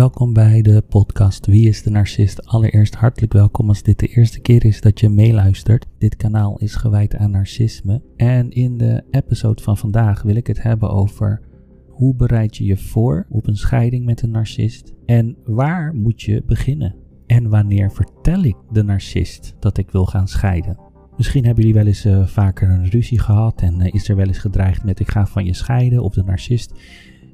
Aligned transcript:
Welkom 0.00 0.32
bij 0.32 0.62
de 0.62 0.82
podcast 0.88 1.46
Wie 1.46 1.68
is 1.68 1.82
de 1.82 1.90
Narcist? 1.90 2.46
Allereerst 2.46 2.94
hartelijk 2.94 3.32
welkom 3.32 3.68
als 3.68 3.82
dit 3.82 3.98
de 3.98 4.06
eerste 4.06 4.40
keer 4.40 4.64
is 4.64 4.80
dat 4.80 5.00
je 5.00 5.08
meeluistert. 5.08 5.86
Dit 5.98 6.16
kanaal 6.16 6.58
is 6.58 6.74
gewijd 6.74 7.16
aan 7.16 7.30
narcisme. 7.30 8.02
En 8.16 8.50
in 8.50 8.78
de 8.78 9.02
episode 9.10 9.62
van 9.62 9.76
vandaag 9.76 10.22
wil 10.22 10.34
ik 10.34 10.46
het 10.46 10.62
hebben 10.62 10.90
over 10.90 11.40
hoe 11.88 12.14
bereid 12.14 12.56
je 12.56 12.64
je 12.64 12.76
voor 12.76 13.26
op 13.28 13.46
een 13.46 13.56
scheiding 13.56 14.04
met 14.04 14.22
een 14.22 14.30
narcist? 14.30 14.94
En 15.06 15.36
waar 15.44 15.94
moet 15.94 16.22
je 16.22 16.42
beginnen? 16.46 16.94
En 17.26 17.48
wanneer 17.48 17.92
vertel 17.92 18.42
ik 18.42 18.56
de 18.72 18.82
narcist 18.82 19.56
dat 19.58 19.78
ik 19.78 19.90
wil 19.90 20.06
gaan 20.06 20.28
scheiden? 20.28 20.78
Misschien 21.16 21.44
hebben 21.44 21.64
jullie 21.64 21.78
wel 21.78 21.86
eens 21.86 22.06
uh, 22.06 22.26
vaker 22.26 22.70
een 22.70 22.88
ruzie 22.88 23.20
gehad 23.20 23.62
en 23.62 23.80
uh, 23.80 23.94
is 23.94 24.08
er 24.08 24.16
wel 24.16 24.26
eens 24.26 24.38
gedreigd 24.38 24.84
met 24.84 25.00
ik 25.00 25.10
ga 25.10 25.26
van 25.26 25.44
je 25.44 25.54
scheiden 25.54 26.02
of 26.02 26.14
de 26.14 26.22
narcist 26.22 26.74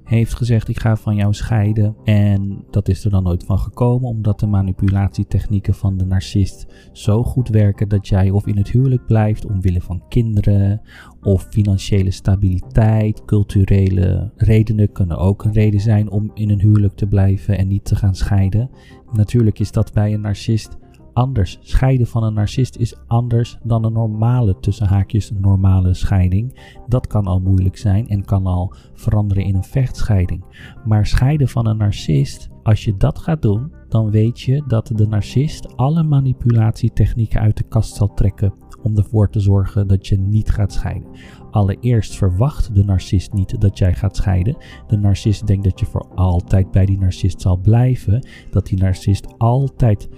heeft 0.06 0.34
gezegd 0.34 0.68
ik 0.68 0.80
ga 0.80 0.96
van 0.96 1.16
jou 1.16 1.34
scheiden. 1.34 1.96
En 2.04 2.64
dat 2.70 2.88
is 2.88 3.04
er 3.04 3.10
dan 3.10 3.22
nooit 3.22 3.44
van 3.44 3.58
gekomen 3.58 4.08
omdat 4.08 4.40
de 4.40 4.46
manipulatietechnieken 4.46 5.74
van 5.74 5.96
de 5.96 6.04
narcist 6.04 6.66
zo 6.92 7.22
goed 7.22 7.48
werken 7.48 7.88
dat 7.88 8.08
jij 8.08 8.30
of 8.30 8.46
in 8.46 8.56
het 8.56 8.70
huwelijk 8.70 9.06
blijft 9.06 9.46
omwille 9.46 9.80
van 9.80 10.02
kinderen 10.08 10.80
of 11.22 11.46
financiële 11.50 12.10
stabiliteit, 12.10 13.24
culturele 13.24 14.32
redenen 14.36 14.92
kunnen 14.92 15.18
ook 15.18 15.44
een 15.44 15.52
reden 15.52 15.80
zijn 15.80 16.10
om 16.10 16.30
in 16.34 16.50
een 16.50 16.60
huwelijk 16.60 16.94
te 16.96 17.06
blijven 17.06 17.58
en 17.58 17.68
niet 17.68 17.84
te 17.84 17.96
gaan 17.96 18.14
scheiden. 18.14 18.70
Natuurlijk 19.12 19.58
is 19.58 19.72
dat 19.72 19.92
bij 19.92 20.14
een 20.14 20.20
narcist 20.20 20.76
anders. 21.16 21.58
Scheiden 21.60 22.06
van 22.06 22.22
een 22.22 22.34
narcist 22.34 22.76
is 22.76 22.94
anders 23.06 23.58
dan 23.62 23.84
een 23.84 23.92
normale, 23.92 24.60
tussen 24.60 24.86
haakjes, 24.86 25.30
normale 25.30 25.94
scheiding. 25.94 26.58
Dat 26.86 27.06
kan 27.06 27.26
al 27.26 27.40
moeilijk 27.40 27.76
zijn 27.76 28.08
en 28.08 28.24
kan 28.24 28.46
al 28.46 28.74
veranderen 28.94 29.44
in 29.44 29.54
een 29.54 29.64
vechtscheiding. 29.64 30.44
Maar 30.84 31.06
scheiden 31.06 31.48
van 31.48 31.66
een 31.66 31.76
narcist, 31.76 32.48
als 32.62 32.84
je 32.84 32.96
dat 32.96 33.18
gaat 33.18 33.42
doen, 33.42 33.72
dan 33.88 34.10
weet 34.10 34.40
je 34.40 34.64
dat 34.66 34.90
de 34.94 35.06
narcist 35.06 35.76
alle 35.76 36.02
manipulatietechnieken 36.02 37.40
uit 37.40 37.56
de 37.56 37.68
kast 37.68 37.94
zal 37.94 38.14
trekken 38.14 38.54
om 38.82 38.96
ervoor 38.96 39.30
te 39.30 39.40
zorgen 39.40 39.86
dat 39.86 40.06
je 40.06 40.18
niet 40.18 40.50
gaat 40.50 40.72
scheiden. 40.72 41.08
Allereerst 41.50 42.16
verwacht 42.16 42.74
de 42.74 42.84
narcist 42.84 43.32
niet 43.32 43.60
dat 43.60 43.78
jij 43.78 43.94
gaat 43.94 44.16
scheiden. 44.16 44.56
De 44.86 44.96
narcist 44.96 45.46
denkt 45.46 45.64
dat 45.64 45.80
je 45.80 45.86
voor 45.86 46.08
altijd 46.14 46.70
bij 46.70 46.86
die 46.86 46.98
narcist 46.98 47.40
zal 47.40 47.56
blijven. 47.56 48.26
Dat 48.50 48.66
die 48.66 48.78
narcist 48.78 49.38
altijd 49.38 50.08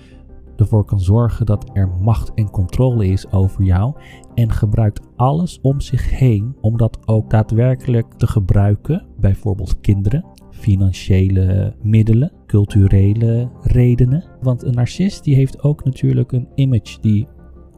ervoor 0.60 0.84
kan 0.84 1.00
zorgen 1.00 1.46
dat 1.46 1.70
er 1.72 1.88
macht 2.00 2.34
en 2.34 2.50
controle 2.50 3.06
is 3.06 3.32
over 3.32 3.64
jou 3.64 3.94
en 4.34 4.52
gebruikt 4.52 5.00
alles 5.16 5.58
om 5.60 5.80
zich 5.80 6.10
heen 6.10 6.56
om 6.60 6.76
dat 6.76 6.98
ook 7.08 7.30
daadwerkelijk 7.30 8.12
te 8.12 8.26
gebruiken, 8.26 9.06
bijvoorbeeld 9.20 9.80
kinderen, 9.80 10.24
financiële 10.50 11.74
middelen, 11.82 12.32
culturele 12.46 13.50
redenen. 13.62 14.24
Want 14.40 14.62
een 14.62 14.74
narcist 14.74 15.24
die 15.24 15.34
heeft 15.34 15.62
ook 15.62 15.84
natuurlijk 15.84 16.32
een 16.32 16.48
image 16.54 17.00
die 17.00 17.28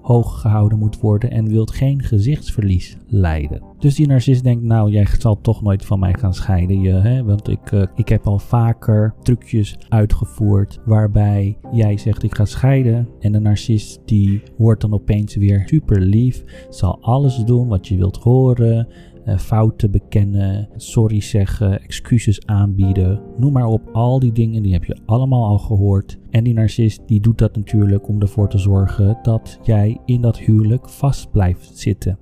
hoog 0.02 0.40
gehouden 0.40 0.78
moet 0.78 1.00
worden 1.00 1.30
en 1.30 1.48
wilt 1.48 1.70
geen 1.70 2.02
gezichtsverlies 2.02 2.96
lijden. 3.06 3.62
Dus 3.78 3.94
die 3.94 4.06
narcist 4.06 4.44
denkt, 4.44 4.64
nou 4.64 4.90
jij 4.90 5.06
zal 5.18 5.40
toch 5.40 5.62
nooit 5.62 5.84
van 5.84 5.98
mij 5.98 6.14
gaan 6.18 6.34
scheiden, 6.34 6.80
je, 6.80 6.92
hè? 6.92 7.24
want 7.24 7.48
ik, 7.48 7.72
uh, 7.72 7.82
ik 7.94 8.08
heb 8.08 8.26
al 8.26 8.38
vaker 8.38 9.14
trucjes 9.22 9.76
uitgevoerd 9.88 10.80
waarbij 10.84 11.58
jij 11.72 11.96
zegt 11.96 12.22
ik 12.22 12.34
ga 12.34 12.44
scheiden 12.44 13.08
en 13.20 13.32
de 13.32 13.40
narcist 13.40 14.00
die 14.04 14.42
wordt 14.56 14.80
dan 14.80 14.92
opeens 14.92 15.34
weer 15.34 15.62
super 15.66 16.00
lief, 16.00 16.66
zal 16.70 16.98
alles 17.00 17.36
doen 17.36 17.68
wat 17.68 17.88
je 17.88 17.96
wilt 17.96 18.16
horen, 18.16 18.88
fouten 19.26 19.90
bekennen, 19.90 20.68
sorry 20.76 21.20
zeggen, 21.20 21.82
excuses 21.82 22.46
aanbieden. 22.46 23.22
Noem 23.36 23.52
maar 23.52 23.66
op, 23.66 23.88
al 23.92 24.18
die 24.18 24.32
dingen 24.32 24.62
die 24.62 24.72
heb 24.72 24.84
je 24.84 24.98
allemaal 25.06 25.46
al 25.46 25.58
gehoord. 25.58 26.18
En 26.30 26.44
die 26.44 26.54
narcist 26.54 27.00
die 27.06 27.20
doet 27.20 27.38
dat 27.38 27.56
natuurlijk 27.56 28.08
om 28.08 28.20
ervoor 28.20 28.48
te 28.48 28.58
zorgen 28.58 29.18
dat 29.22 29.58
jij 29.62 29.98
in 30.04 30.20
dat 30.20 30.38
huwelijk 30.38 30.88
vast 30.88 31.30
blijft 31.30 31.78
zitten. 31.78 32.18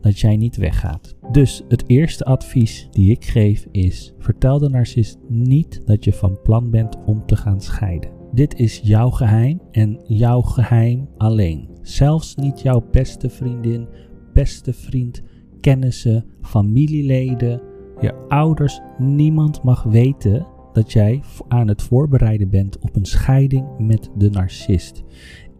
Dat 0.00 0.18
jij 0.18 0.36
niet 0.36 0.56
weggaat. 0.56 1.16
Dus 1.32 1.62
het 1.68 1.84
eerste 1.86 2.24
advies 2.24 2.88
die 2.90 3.10
ik 3.10 3.24
geef 3.24 3.66
is: 3.70 4.14
vertel 4.18 4.58
de 4.58 4.68
narcist 4.68 5.18
niet 5.28 5.82
dat 5.84 6.04
je 6.04 6.12
van 6.12 6.42
plan 6.42 6.70
bent 6.70 6.96
om 7.04 7.26
te 7.26 7.36
gaan 7.36 7.60
scheiden. 7.60 8.10
Dit 8.32 8.58
is 8.58 8.80
jouw 8.82 9.10
geheim 9.10 9.60
en 9.70 10.00
jouw 10.04 10.40
geheim 10.40 11.08
alleen. 11.16 11.68
Zelfs 11.82 12.34
niet 12.34 12.60
jouw 12.60 12.88
beste 12.90 13.30
vriendin, 13.30 13.88
beste 14.32 14.72
vriend 14.72 15.22
kennissen, 15.60 16.24
familieleden, 16.42 17.60
je 18.00 18.14
ouders, 18.28 18.80
niemand 18.98 19.62
mag 19.62 19.82
weten 19.82 20.46
dat 20.72 20.92
jij 20.92 21.22
aan 21.48 21.68
het 21.68 21.82
voorbereiden 21.82 22.50
bent 22.50 22.78
op 22.78 22.96
een 22.96 23.04
scheiding 23.04 23.66
met 23.78 24.10
de 24.16 24.30
narcist. 24.30 25.04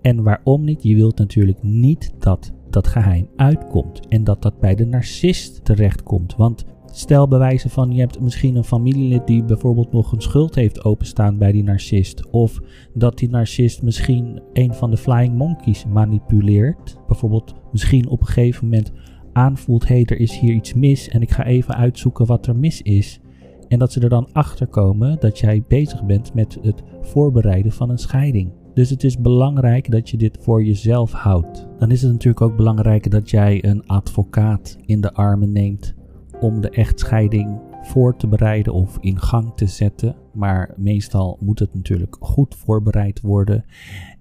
En 0.00 0.22
waarom 0.22 0.64
niet? 0.64 0.82
Je 0.82 0.94
wilt 0.94 1.18
natuurlijk 1.18 1.62
niet 1.62 2.14
dat 2.18 2.52
dat 2.70 2.86
geheim 2.86 3.28
uitkomt 3.36 4.06
en 4.08 4.24
dat 4.24 4.42
dat 4.42 4.60
bij 4.60 4.74
de 4.74 4.86
narcist 4.86 5.64
terechtkomt. 5.64 6.36
Want 6.36 6.64
stel 6.92 7.28
bewijzen 7.28 7.70
van 7.70 7.92
je 7.92 8.00
hebt 8.00 8.20
misschien 8.20 8.56
een 8.56 8.64
familielid 8.64 9.26
die 9.26 9.44
bijvoorbeeld 9.44 9.92
nog 9.92 10.12
een 10.12 10.20
schuld 10.20 10.54
heeft 10.54 10.84
openstaan 10.84 11.38
bij 11.38 11.52
die 11.52 11.62
narcist. 11.62 12.30
Of 12.30 12.60
dat 12.94 13.18
die 13.18 13.28
narcist 13.28 13.82
misschien 13.82 14.42
een 14.52 14.74
van 14.74 14.90
de 14.90 14.96
flying 14.96 15.34
monkeys 15.34 15.84
manipuleert. 15.86 16.96
Bijvoorbeeld 17.06 17.54
misschien 17.72 18.08
op 18.08 18.20
een 18.20 18.26
gegeven 18.26 18.64
moment 18.64 18.92
aanvoelt, 19.36 19.88
hey, 19.88 20.04
er 20.04 20.20
is 20.20 20.38
hier 20.38 20.54
iets 20.54 20.74
mis 20.74 21.08
en 21.08 21.22
ik 21.22 21.30
ga 21.30 21.44
even 21.44 21.74
uitzoeken 21.74 22.26
wat 22.26 22.47
er 22.47 22.56
mis 22.56 22.82
is. 22.82 23.20
En 23.69 23.78
dat 23.78 23.92
ze 23.92 24.00
er 24.00 24.08
dan 24.08 24.28
achter 24.32 24.66
komen 24.66 25.16
dat 25.20 25.38
jij 25.38 25.62
bezig 25.69 26.04
bent 26.04 26.34
met 26.34 26.58
het 26.62 26.82
voorbereiden 27.00 27.72
van 27.72 27.91
een 27.91 27.98
scheiding. 27.98 28.52
Dus 28.74 28.91
het 28.91 29.04
is 29.04 29.19
belangrijk 29.20 29.91
dat 29.91 30.10
je 30.10 30.16
dit 30.16 30.38
voor 30.41 30.64
jezelf 30.64 31.12
houdt. 31.12 31.66
Dan 31.78 31.91
is 31.91 32.02
het 32.02 32.12
natuurlijk 32.12 32.41
ook 32.41 32.56
belangrijk 32.56 33.10
dat 33.10 33.30
jij 33.30 33.64
een 33.64 33.86
advocaat 33.86 34.78
in 34.84 35.00
de 35.00 35.12
armen 35.12 35.53
neemt 35.53 35.94
om 36.41 36.60
de 36.60 36.70
echtscheiding 36.70 37.60
voor 37.82 38.16
te 38.16 38.26
bereiden 38.26 38.72
of 38.72 38.98
in 39.00 39.20
gang 39.20 39.53
te 39.54 39.66
zetten. 39.66 40.16
Maar 40.32 40.74
meestal 40.76 41.38
moet 41.41 41.58
het 41.58 41.74
natuurlijk 41.74 42.16
goed 42.20 42.54
voorbereid 42.54 43.20
worden. 43.20 43.64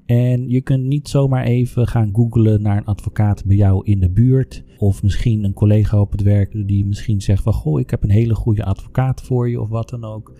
En 0.06 0.50
je 0.50 0.62
kunt 0.62 0.84
niet 0.84 1.08
zomaar 1.08 1.44
even 1.44 1.88
gaan 1.88 2.10
googlen 2.14 2.62
naar 2.62 2.78
een 2.78 2.86
advocaat 2.86 3.46
bij 3.46 3.56
jou 3.56 3.86
in 3.86 4.00
de 4.00 4.10
buurt. 4.10 4.64
Of 4.78 5.04
misschien 5.04 5.44
een 5.44 5.54
collega 5.54 6.00
op 6.00 6.12
het 6.12 6.22
werk 6.22 6.68
die 6.68 6.86
misschien 6.86 7.22
zegt 7.22 7.44
van 7.44 7.54
goh, 7.54 7.80
ik 7.80 7.90
heb 7.90 8.04
een 8.04 8.10
hele 8.10 8.36
goede 8.36 8.64
advocaat 8.64 9.22
voor 9.22 9.50
je 9.50 9.62
of 9.62 9.70
wat 9.70 9.90
dan 9.90 10.04
ook. 10.04 10.34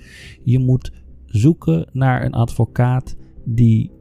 Je 0.44 0.60
moet 0.60 0.92
zoeken 1.26 1.90
naar 1.94 2.26
een 2.26 2.34
advocaat 2.34 3.16
die 3.46 3.92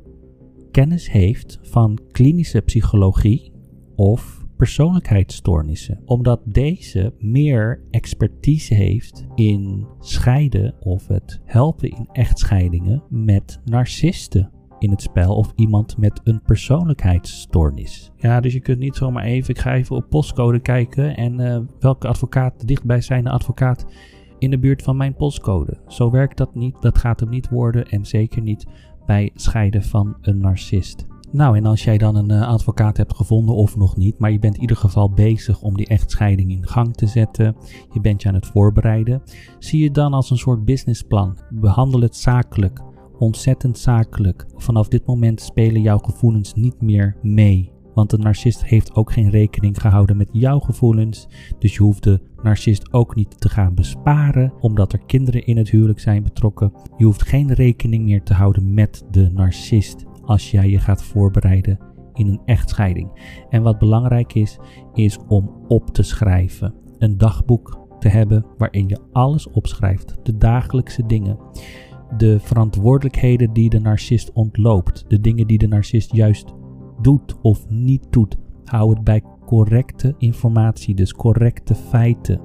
kennis 0.71 1.11
heeft 1.11 1.59
van 1.63 1.99
klinische 2.11 2.61
psychologie 2.61 3.53
of 3.95 4.47
persoonlijkheidsstoornissen. 4.57 6.01
Omdat 6.05 6.41
deze 6.45 7.15
meer 7.19 7.81
expertise 7.91 8.75
heeft 8.75 9.27
in 9.35 9.87
scheiden 10.01 10.75
of 10.81 11.09
het 11.09 11.41
helpen 11.45 11.91
in 11.91 12.09
echtscheidingen 12.13 13.03
met 13.09 13.61
narcisten 13.65 14.54
in 14.85 14.91
het 14.91 15.03
spel 15.03 15.35
of 15.35 15.53
iemand 15.55 15.97
met 15.97 16.21
een 16.25 16.43
persoonlijkheidsstoornis. 16.43 18.13
Ja, 18.17 18.41
dus 18.41 18.53
je 18.53 18.61
kunt 18.61 18.79
niet 18.79 18.97
zomaar 18.97 19.25
even, 19.25 19.51
ik 19.51 19.61
ga 19.61 19.75
even 19.75 19.97
op 19.97 20.07
postcode 20.09 20.61
kijken 20.61 21.17
en 21.17 21.41
uh, 21.41 21.59
welke 21.81 22.09
advocaat 22.09 22.67
dichtbij 22.67 23.01
zijn 23.01 23.25
de 23.25 23.31
advocaat 23.31 23.87
in 24.39 24.51
de 24.51 24.59
buurt 24.59 24.83
van 24.83 24.97
mijn 24.97 25.15
postcode. 25.15 25.79
Zo 25.89 26.11
werkt 26.11 26.37
dat 26.37 26.55
niet, 26.55 26.77
dat 26.81 26.99
gaat 26.99 27.21
hem 27.21 27.29
niet 27.29 27.49
worden 27.49 27.87
en 27.87 28.07
zeker 28.07 28.43
niet 28.43 28.67
bij 29.07 29.31
scheiden 29.35 29.83
van 29.83 30.17
een 30.21 30.39
narcist. 30.39 31.07
Nou, 31.31 31.57
en 31.57 31.67
als 31.67 31.85
jij 31.85 31.99
dan 31.99 32.17
een 32.17 32.33
uh, 32.33 32.49
advocaat 32.49 32.97
hebt 32.97 33.17
gevonden 33.17 33.55
of 33.55 33.77
nog 33.77 33.97
niet, 33.97 34.19
maar 34.19 34.31
je 34.31 34.39
bent 34.39 34.55
in 34.55 34.61
ieder 34.61 34.77
geval 34.77 35.11
bezig 35.11 35.63
om 35.63 35.77
die 35.77 35.87
echtscheiding 35.87 36.51
in 36.51 36.67
gang 36.67 36.95
te 36.95 37.07
zetten, 37.07 37.57
je 37.93 38.01
bent 38.01 38.23
je 38.23 38.29
aan 38.29 38.35
het 38.35 38.47
voorbereiden, 38.47 39.23
zie 39.59 39.83
je 39.83 39.91
dan 39.91 40.13
als 40.13 40.31
een 40.31 40.39
soort 40.39 40.65
businessplan. 40.65 41.39
Behandel 41.51 42.01
het 42.01 42.17
zakelijk 42.17 42.81
ontzettend 43.19 43.79
zakelijk. 43.79 44.47
Vanaf 44.57 44.89
dit 44.89 45.07
moment 45.07 45.41
spelen 45.41 45.83
jouw 45.83 45.99
gevoelens 45.99 46.55
niet 46.55 46.81
meer 46.81 47.17
mee. 47.23 47.73
Want 47.95 48.11
de 48.11 48.19
narcist 48.19 48.65
heeft 48.65 48.95
ook 48.95 49.13
geen 49.13 49.31
rekening 49.31 49.81
gehouden 49.81 50.17
met 50.17 50.29
jouw 50.33 50.59
gevoelens. 50.59 51.29
Dus 51.59 51.75
je 51.75 51.83
hoeft 51.83 52.03
de 52.03 52.21
narcist 52.43 52.93
ook 52.93 53.15
niet 53.15 53.41
te 53.41 53.49
gaan 53.49 53.75
besparen, 53.75 54.53
omdat 54.61 54.93
er 54.93 55.05
kinderen 55.07 55.47
in 55.47 55.57
het 55.57 55.71
huwelijk 55.71 56.01
zijn 56.01 56.23
betrokken. 56.23 56.73
Je 56.97 57.05
hoeft 57.05 57.23
geen 57.23 57.53
rekening 57.53 58.05
meer 58.05 58.23
te 58.23 58.35
houden 58.35 58.75
met 58.75 59.05
de 59.11 59.31
narcist 59.33 60.05
als 60.23 60.51
jij 60.51 60.71
je 60.71 60.79
gaat 60.79 61.03
voorbereiden 61.03 61.79
in 62.15 62.29
een 62.29 62.41
echtscheiding. 62.45 63.37
En 63.51 63.63
wat 63.63 63.79
belangrijk 63.79 64.35
is, 64.35 64.59
is 64.95 65.19
om 65.29 65.65
op 65.69 65.91
te 65.91 66.03
schrijven. 66.03 66.75
Een 66.99 67.19
dagboek 67.19 67.79
te 67.99 68.09
hebben 68.09 68.47
waarin 68.59 68.89
je 68.89 69.01
alles 69.13 69.51
opschrijft, 69.51 70.15
de 70.23 70.37
dagelijkse 70.37 71.07
dingen 71.07 71.39
de 72.17 72.41
verantwoordelijkheden 72.41 73.53
die 73.53 73.71
de 73.71 73.81
narcist 73.81 74.33
ontloopt, 74.33 75.05
de 75.09 75.21
dingen 75.21 75.47
die 75.47 75.59
de 75.59 75.69
narcist 75.69 76.13
juist 76.13 76.55
doet 77.03 77.41
of 77.43 77.69
niet 77.69 78.07
doet. 78.11 78.37
Hou 78.65 78.91
het 78.91 79.05
bij 79.05 79.23
correcte 79.47 80.15
informatie, 80.19 80.95
dus 80.95 81.13
correcte 81.13 81.75
feiten. 81.75 82.41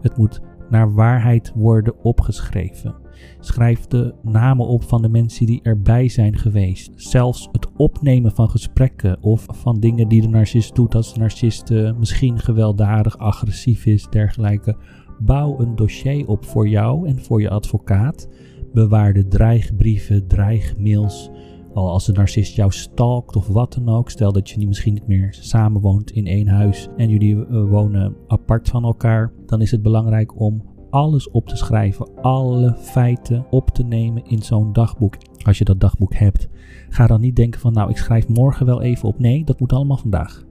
Het 0.00 0.16
moet 0.16 0.40
naar 0.70 0.94
waarheid 0.94 1.52
worden 1.54 2.04
opgeschreven. 2.04 2.94
Schrijf 3.40 3.86
de 3.86 4.14
namen 4.22 4.66
op 4.66 4.82
van 4.82 5.02
de 5.02 5.08
mensen 5.08 5.46
die 5.46 5.62
erbij 5.62 6.08
zijn 6.08 6.36
geweest. 6.36 6.92
Zelfs 6.94 7.48
het 7.52 7.68
opnemen 7.76 8.32
van 8.32 8.50
gesprekken 8.50 9.22
of 9.22 9.46
van 9.50 9.80
dingen 9.80 10.08
die 10.08 10.20
de 10.20 10.28
narcist 10.28 10.74
doet 10.74 10.94
als 10.94 11.14
de 11.14 11.20
narcist 11.20 11.70
uh, 11.70 11.92
misschien 11.98 12.38
gewelddadig, 12.38 13.18
agressief 13.18 13.86
is, 13.86 14.06
dergelijke. 14.10 14.76
Bouw 15.18 15.60
een 15.60 15.76
dossier 15.76 16.28
op 16.28 16.44
voor 16.44 16.68
jou 16.68 17.08
en 17.08 17.22
voor 17.22 17.40
je 17.40 17.50
advocaat. 17.50 18.28
Bewaar 18.74 19.12
de 19.12 19.28
dreigbrieven, 19.28 20.26
dreigmails. 20.26 21.30
Al 21.74 21.90
als 21.90 22.06
de 22.06 22.12
narcist 22.12 22.54
jou 22.54 22.72
stalkt 22.72 23.36
of 23.36 23.46
wat 23.46 23.72
dan 23.72 23.88
ook. 23.88 24.10
Stel 24.10 24.32
dat 24.32 24.50
je 24.50 24.66
misschien 24.66 24.94
niet 24.94 25.06
meer 25.06 25.36
samen 25.40 25.80
woont 25.80 26.10
in 26.10 26.26
één 26.26 26.48
huis 26.48 26.88
en 26.96 27.08
jullie 27.08 27.34
uh, 27.34 27.70
wonen 27.70 28.16
apart 28.26 28.68
van 28.68 28.84
elkaar. 28.84 29.32
Dan 29.46 29.60
is 29.60 29.70
het 29.70 29.82
belangrijk 29.82 30.40
om 30.40 30.62
alles 30.90 31.30
op 31.30 31.48
te 31.48 31.56
schrijven, 31.56 32.14
alle 32.22 32.76
feiten 32.78 33.46
op 33.50 33.70
te 33.70 33.84
nemen 33.84 34.24
in 34.24 34.42
zo'n 34.42 34.72
dagboek. 34.72 35.16
Als 35.44 35.58
je 35.58 35.64
dat 35.64 35.80
dagboek 35.80 36.14
hebt, 36.14 36.48
ga 36.88 37.06
dan 37.06 37.20
niet 37.20 37.36
denken 37.36 37.60
van 37.60 37.72
nou 37.72 37.90
ik 37.90 37.96
schrijf 37.96 38.28
morgen 38.28 38.66
wel 38.66 38.82
even 38.82 39.08
op. 39.08 39.18
Nee, 39.18 39.44
dat 39.44 39.60
moet 39.60 39.72
allemaal 39.72 39.96
vandaag. 39.96 40.44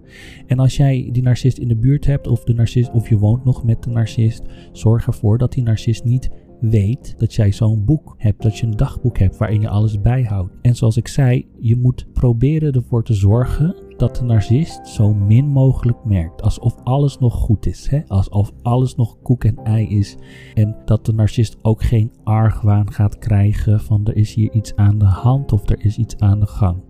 En 0.47 0.59
als 0.59 0.77
jij 0.77 1.09
die 1.11 1.23
narcist 1.23 1.57
in 1.57 1.67
de 1.67 1.75
buurt 1.75 2.05
hebt 2.05 2.27
of, 2.27 2.43
de 2.43 2.53
narcist, 2.53 2.91
of 2.91 3.09
je 3.09 3.17
woont 3.17 3.43
nog 3.43 3.63
met 3.63 3.83
de 3.83 3.89
narcist, 3.89 4.43
zorg 4.71 5.07
ervoor 5.07 5.37
dat 5.37 5.51
die 5.51 5.63
narcist 5.63 6.03
niet 6.03 6.29
weet 6.69 7.15
dat 7.17 7.33
jij 7.33 7.51
zo'n 7.51 7.85
boek 7.85 8.15
hebt, 8.17 8.41
dat 8.41 8.57
je 8.57 8.65
een 8.65 8.77
dagboek 8.77 9.17
hebt 9.17 9.37
waarin 9.37 9.61
je 9.61 9.69
alles 9.69 10.01
bijhoudt. 10.01 10.53
En 10.61 10.75
zoals 10.75 10.97
ik 10.97 11.07
zei, 11.07 11.47
je 11.59 11.75
moet 11.75 12.07
proberen 12.13 12.73
ervoor 12.73 13.03
te 13.03 13.13
zorgen 13.13 13.75
dat 13.97 14.15
de 14.15 14.23
narcist 14.23 14.87
zo 14.87 15.13
min 15.13 15.47
mogelijk 15.47 16.05
merkt. 16.05 16.41
Alsof 16.41 16.75
alles 16.83 17.17
nog 17.17 17.33
goed 17.33 17.65
is. 17.65 17.87
Hè? 17.89 18.01
Alsof 18.07 18.51
alles 18.61 18.95
nog 18.95 19.21
koek 19.21 19.43
en 19.43 19.57
ei 19.63 19.87
is. 19.87 20.17
En 20.53 20.75
dat 20.85 21.05
de 21.05 21.13
narcist 21.13 21.57
ook 21.61 21.83
geen 21.83 22.11
argwaan 22.23 22.91
gaat 22.91 23.17
krijgen 23.17 23.79
van 23.79 24.05
er 24.05 24.15
is 24.15 24.33
hier 24.33 24.51
iets 24.51 24.75
aan 24.75 24.97
de 24.97 25.05
hand 25.05 25.51
of 25.51 25.69
er 25.69 25.85
is 25.85 25.97
iets 25.97 26.17
aan 26.17 26.39
de 26.39 26.47
gang. 26.47 26.83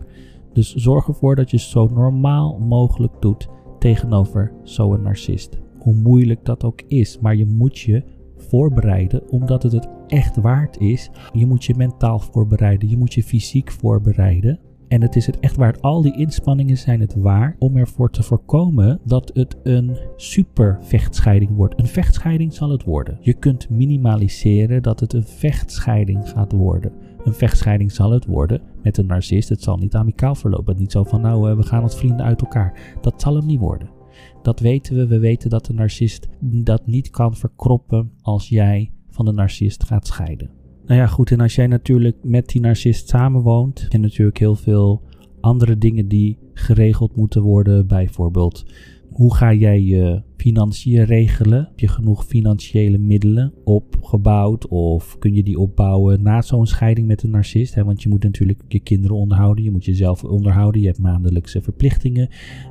Dus 0.54 0.74
zorg 0.74 1.08
ervoor 1.08 1.36
dat 1.36 1.52
je 1.52 1.60
zo 1.60 1.88
normaal 1.88 2.60
mogelijk 2.60 3.14
doet 3.20 3.48
tegenover 3.80 4.52
zo'n 4.64 5.02
narcist. 5.02 5.60
Hoe 5.80 5.96
moeilijk 5.96 6.46
dat 6.46 6.64
ook 6.64 6.82
is, 6.88 7.20
maar 7.20 7.36
je 7.36 7.46
moet 7.46 7.80
je 7.80 8.04
voorbereiden 8.50 9.32
omdat 9.32 9.64
het 9.64 9.72
het 9.72 9.88
echt 10.08 10.36
waard 10.36 10.80
is. 10.80 11.10
Je 11.34 11.46
moet 11.46 11.66
je 11.66 11.76
mentaal 11.76 12.20
voorbereiden, 12.20 12.90
je 12.90 12.98
moet 12.98 13.14
je 13.14 13.24
fysiek 13.24 13.72
voorbereiden. 13.72 14.60
En 14.88 15.02
het 15.02 15.16
is 15.16 15.26
het 15.26 15.40
echt 15.40 15.56
waard. 15.56 15.82
Al 15.82 16.02
die 16.02 16.18
inspanningen 16.18 16.78
zijn 16.78 17.00
het 17.00 17.16
waar 17.16 17.56
om 17.60 17.78
ervoor 17.78 18.10
te 18.10 18.24
voorkomen 18.24 19.00
dat 19.06 19.32
het 19.34 19.58
een 19.64 19.98
super 20.16 20.78
vechtscheiding 20.82 21.56
wordt. 21.56 21.80
Een 21.80 21.88
vechtscheiding 21.88 22.54
zal 22.54 22.70
het 22.70 22.84
worden. 22.84 23.18
Je 23.22 23.34
kunt 23.34 23.70
minimaliseren 23.70 24.82
dat 24.82 25.00
het 25.00 25.14
een 25.14 25.24
vechtscheiding 25.24 26.30
gaat 26.30 26.52
worden. 26.52 26.92
Een 27.24 27.34
vechtscheiding 27.34 27.92
zal 27.92 28.12
het 28.12 28.26
worden 28.26 28.62
met 28.84 28.98
een 28.98 29.06
narcist. 29.06 29.50
Het 29.50 29.64
zal 29.64 29.78
niet 29.78 29.96
amicaal 29.96 30.36
verlopen. 30.36 30.76
Niet 30.78 30.92
zo 30.92 31.04
van 31.04 31.22
nou, 31.22 31.50
eh, 31.50 31.56
we 31.56 31.64
gaan 31.64 31.84
als 31.84 31.96
vrienden 31.96 32.26
uit 32.26 32.42
elkaar. 32.42 32.98
Dat 33.02 33.22
zal 33.22 33.36
hem 33.36 33.46
niet 33.46 33.60
worden. 33.60 34.03
Dat 34.42 34.60
weten 34.60 34.96
we. 34.96 35.08
We 35.08 35.20
weten 35.20 35.50
dat 35.50 35.66
de 35.66 35.74
narcist 35.74 36.28
dat 36.40 36.88
niet 36.88 37.10
kan 37.10 37.36
verkroppen 37.36 38.12
als 38.22 38.50
jij 38.50 38.92
van 39.10 39.26
de 39.26 39.32
narcist 39.32 39.84
gaat 39.84 40.08
scheiden. 40.08 40.50
Nou 40.86 41.00
ja, 41.00 41.08
goed. 41.08 41.32
En 41.32 41.40
als 41.40 41.56
jij 41.56 41.68
natuurlijk 41.68 42.18
met 42.24 42.48
die 42.48 42.62
narcist 42.62 43.10
samenwoont, 43.10 43.82
heb 43.82 43.92
je 43.92 43.98
natuurlijk 43.98 44.38
heel 44.38 44.56
veel 44.56 45.02
andere 45.40 45.78
dingen 45.78 46.08
die 46.08 46.38
geregeld 46.54 47.16
moeten 47.16 47.42
worden. 47.42 47.88
Bijvoorbeeld, 47.88 48.66
hoe 49.10 49.36
ga 49.36 49.54
jij 49.54 49.82
je 49.82 50.22
financiën 50.38 51.04
regelen? 51.04 51.60
Heb 51.60 51.80
je 51.80 51.88
genoeg 51.88 52.26
financiële 52.26 52.98
middelen 52.98 53.54
opgebouwd 53.64 54.68
of 54.68 55.18
kun 55.20 55.34
je 55.34 55.44
die 55.44 55.60
opbouwen 55.60 56.22
na 56.22 56.42
zo'n 56.42 56.68
scheiding 56.68 57.08
met 57.08 57.24
een 57.24 57.30
narcist? 57.30 57.76
Want 57.76 58.04
je 58.04 58.10
moet 58.10 58.24
natuurlijk 58.24 58.62
je 58.68 58.80
kinderen 58.80 59.18
onderhouden, 59.18 59.64
je 59.64 59.72
moet 59.72 59.86
jezelf 59.86 60.24
onderhouden, 60.24 60.82
je 60.82 60.88
hebt 60.88 61.00
maandelijkse 61.00 61.62
verplichtingen 61.62 62.30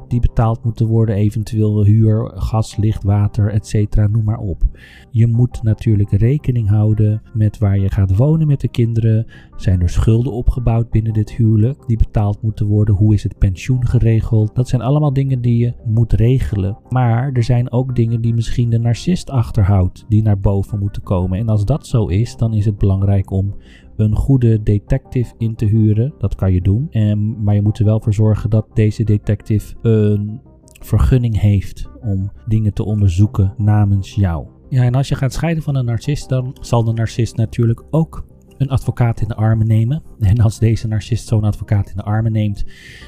die 0.08 0.20
betaald 0.20 0.64
moeten 0.64 0.86
worden, 0.86 1.14
eventueel 1.14 1.84
huur, 1.84 2.32
gas, 2.34 2.76
licht, 2.76 3.02
water, 3.04 3.50
etc. 3.50 3.96
Noem 3.96 4.24
maar 4.24 4.38
op. 4.38 4.62
Je 5.10 5.26
moet 5.26 5.62
natuurlijk 5.62 6.10
rekening 6.10 6.68
houden 6.68 7.22
met 7.34 7.58
waar 7.58 7.78
je 7.78 7.90
gaat 7.90 8.16
wonen 8.16 8.46
met 8.46 8.60
de 8.60 8.68
kinderen. 8.68 9.26
Zijn 9.56 9.80
er 9.80 9.88
schulden 9.88 10.32
opgebouwd 10.32 10.90
binnen 10.90 11.12
dit 11.12 11.32
huwelijk 11.32 11.86
die 11.86 11.96
betaald 11.96 12.42
moeten 12.42 12.66
worden? 12.66 12.94
Hoe 12.94 13.14
is 13.14 13.22
het 13.22 13.38
pensioen 13.38 13.86
geregeld? 13.86 14.54
Dat 14.54 14.68
zijn 14.68 14.82
allemaal 14.82 15.12
dingen 15.12 15.40
die 15.40 15.58
je 15.58 15.72
moet 15.84 16.12
regelen. 16.12 16.78
Maar 16.88 17.32
er 17.32 17.42
zijn 17.42 17.51
ook 17.70 17.96
dingen 17.96 18.20
die 18.20 18.34
misschien 18.34 18.70
de 18.70 18.78
narcist 18.78 19.30
achterhoudt, 19.30 20.04
die 20.08 20.22
naar 20.22 20.38
boven 20.40 20.78
moeten 20.78 21.02
komen. 21.02 21.38
En 21.38 21.48
als 21.48 21.64
dat 21.64 21.86
zo 21.86 22.06
is, 22.06 22.36
dan 22.36 22.54
is 22.54 22.64
het 22.64 22.78
belangrijk 22.78 23.30
om 23.30 23.54
een 23.96 24.16
goede 24.16 24.62
detective 24.62 25.34
in 25.38 25.54
te 25.54 25.64
huren. 25.64 26.14
Dat 26.18 26.34
kan 26.34 26.52
je 26.52 26.60
doen. 26.60 26.86
En, 26.90 27.42
maar 27.42 27.54
je 27.54 27.62
moet 27.62 27.78
er 27.78 27.84
wel 27.84 28.00
voor 28.00 28.14
zorgen 28.14 28.50
dat 28.50 28.66
deze 28.74 29.04
detective 29.04 29.74
een 29.82 30.40
vergunning 30.80 31.40
heeft 31.40 31.90
om 32.00 32.32
dingen 32.46 32.74
te 32.74 32.84
onderzoeken 32.84 33.54
namens 33.56 34.14
jou. 34.14 34.46
Ja, 34.68 34.82
en 34.82 34.94
als 34.94 35.08
je 35.08 35.14
gaat 35.14 35.32
scheiden 35.32 35.62
van 35.62 35.76
een 35.76 35.84
narcist, 35.84 36.28
dan 36.28 36.56
zal 36.60 36.84
de 36.84 36.92
narcist 36.92 37.36
natuurlijk 37.36 37.82
ook 37.90 38.24
een 38.62 38.68
advocaat 38.68 39.20
in 39.20 39.28
de 39.28 39.34
armen 39.34 39.66
nemen. 39.66 40.02
En 40.18 40.40
als 40.40 40.58
deze 40.58 40.88
narcist 40.88 41.28
zo'n 41.28 41.44
advocaat 41.44 41.88
in 41.88 41.96
de 41.96 42.02
armen 42.02 42.32
neemt, 42.32 42.64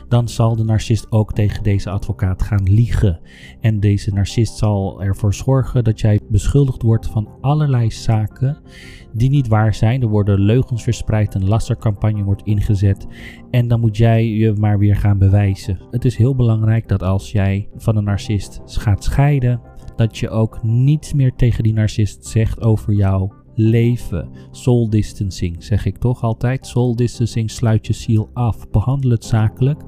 dan 0.09 0.29
zal 0.29 0.57
de 0.57 0.65
narcist 0.65 1.13
ook 1.13 1.33
tegen 1.33 1.63
deze 1.63 1.91
advocaat 1.91 2.43
gaan 2.43 2.63
liegen. 2.63 3.21
En 3.61 3.81
deze 3.81 4.13
narcist 4.13 4.57
zal 4.57 5.03
ervoor 5.03 5.35
zorgen 5.35 5.85
dat 5.85 6.01
jij 6.01 6.21
beschuldigd 6.29 6.83
wordt 6.83 7.07
van 7.07 7.29
allerlei 7.41 7.91
zaken 7.91 8.59
die 9.13 9.31
niet 9.31 9.49
waar 9.49 9.75
zijn. 9.75 10.03
Er 10.03 10.09
worden 10.09 10.41
leugens 10.41 10.83
verspreid, 10.83 11.35
een 11.35 11.49
lastercampagne 11.49 12.23
wordt 12.23 12.43
ingezet. 12.43 13.07
En 13.51 13.69
dan 13.69 13.81
moet 13.81 13.97
jij 13.97 14.29
je 14.29 14.53
maar 14.53 14.79
weer 14.79 14.97
gaan 14.97 15.19
bewijzen. 15.19 15.79
Het 15.91 16.05
is 16.05 16.17
heel 16.17 16.35
belangrijk 16.35 16.89
dat 16.89 17.03
als 17.03 17.33
jij 17.33 17.69
van 17.77 17.97
een 17.97 18.05
narcist 18.05 18.61
gaat 18.65 19.05
scheiden, 19.05 19.61
dat 19.97 20.19
je 20.19 20.31
ook 20.31 20.63
niets 20.63 21.13
meer 21.13 21.35
tegen 21.37 21.63
die 21.63 21.73
narcist 21.73 22.27
zegt 22.27 22.63
over 22.63 22.93
jou 22.93 23.44
leven. 23.55 24.29
Soul 24.51 24.91
distancing 24.91 25.65
zeg 25.65 25.87
ik 25.87 25.97
toch 25.97 26.23
altijd. 26.23 26.67
Soul 26.67 26.97
distancing 26.97 27.51
sluit 27.51 27.87
je 27.87 27.93
ziel 27.93 28.31
af. 28.33 28.71
Behandel 28.71 29.11
het 29.11 29.25
zakelijk. 29.25 29.83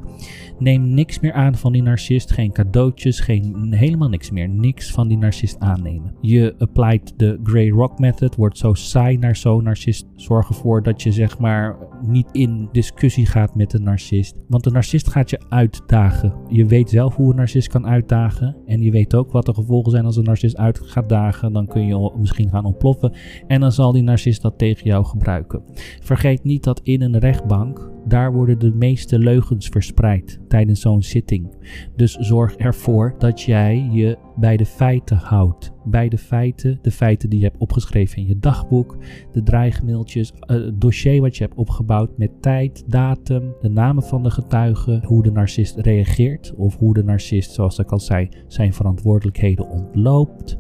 Neem 0.58 0.94
niks 0.94 1.20
meer 1.20 1.32
aan 1.32 1.54
van 1.54 1.72
die 1.72 1.82
narcist. 1.82 2.32
Geen 2.32 2.52
cadeautjes, 2.52 3.20
geen, 3.20 3.72
helemaal 3.72 4.08
niks 4.08 4.30
meer. 4.30 4.48
Niks 4.48 4.90
van 4.90 5.08
die 5.08 5.18
narcist 5.18 5.58
aannemen. 5.58 6.14
Je 6.20 6.54
applied 6.58 7.12
de 7.16 7.40
Grey 7.42 7.68
Rock 7.68 7.98
Method. 7.98 8.34
Wordt 8.36 8.58
zo 8.58 8.74
saai 8.74 9.16
naar 9.16 9.36
zo'n 9.36 9.64
narcist. 9.64 10.06
Zorg 10.14 10.48
ervoor 10.48 10.82
dat 10.82 11.02
je 11.02 11.12
zeg 11.12 11.38
maar 11.38 11.76
niet 12.06 12.28
in 12.32 12.68
discussie 12.72 13.26
gaat 13.26 13.54
met 13.54 13.70
de 13.70 13.78
narcist. 13.78 14.34
Want 14.48 14.64
de 14.64 14.70
narcist 14.70 15.08
gaat 15.08 15.30
je 15.30 15.40
uitdagen. 15.48 16.34
Je 16.48 16.66
weet 16.66 16.90
zelf 16.90 17.16
hoe 17.16 17.30
een 17.30 17.36
narcist 17.36 17.68
kan 17.68 17.86
uitdagen. 17.86 18.56
En 18.66 18.82
je 18.82 18.90
weet 18.90 19.14
ook 19.14 19.32
wat 19.32 19.46
de 19.46 19.54
gevolgen 19.54 19.90
zijn 19.90 20.04
als 20.04 20.16
een 20.16 20.24
narcist 20.24 20.56
uit 20.56 20.80
gaat 20.80 21.08
dagen. 21.08 21.52
Dan 21.52 21.66
kun 21.66 21.86
je 21.86 22.12
misschien 22.18 22.50
gaan 22.50 22.64
ontploffen. 22.64 23.12
En 23.46 23.55
dan 23.60 23.72
zal 23.72 23.92
die 23.92 24.02
narcist 24.02 24.42
dat 24.42 24.58
tegen 24.58 24.86
jou 24.86 25.04
gebruiken. 25.04 25.62
Vergeet 26.02 26.44
niet 26.44 26.64
dat 26.64 26.80
in 26.82 27.02
een 27.02 27.18
rechtbank 27.18 27.90
daar 28.08 28.32
worden 28.32 28.58
de 28.58 28.72
meeste 28.74 29.18
leugens 29.18 29.68
verspreid 29.68 30.40
tijdens 30.48 30.80
zo'n 30.80 31.02
zitting. 31.02 31.54
Dus 31.96 32.14
zorg 32.14 32.56
ervoor 32.56 33.14
dat 33.18 33.42
jij 33.42 33.88
je 33.92 34.18
bij 34.36 34.56
de 34.56 34.66
feiten 34.66 35.16
houdt. 35.16 35.72
Bij 35.84 36.08
de 36.08 36.18
feiten, 36.18 36.78
de 36.82 36.90
feiten 36.90 37.30
die 37.30 37.38
je 37.38 37.44
hebt 37.44 37.60
opgeschreven 37.60 38.18
in 38.18 38.26
je 38.26 38.38
dagboek, 38.38 38.96
de 39.32 39.42
dreigmailtjes, 39.42 40.32
eh, 40.32 40.56
het 40.56 40.80
dossier 40.80 41.20
wat 41.20 41.36
je 41.36 41.44
hebt 41.44 41.56
opgebouwd 41.56 42.18
met 42.18 42.42
tijd, 42.42 42.84
datum, 42.86 43.54
de 43.60 43.68
namen 43.68 44.02
van 44.02 44.22
de 44.22 44.30
getuigen, 44.30 45.04
hoe 45.04 45.22
de 45.22 45.32
narcist 45.32 45.76
reageert 45.76 46.54
of 46.56 46.76
hoe 46.76 46.94
de 46.94 47.04
narcist, 47.04 47.52
zoals 47.52 47.78
ik 47.78 47.92
al 47.92 48.00
zei, 48.00 48.28
zijn 48.46 48.74
verantwoordelijkheden 48.74 49.68
ontloopt. 49.68 50.58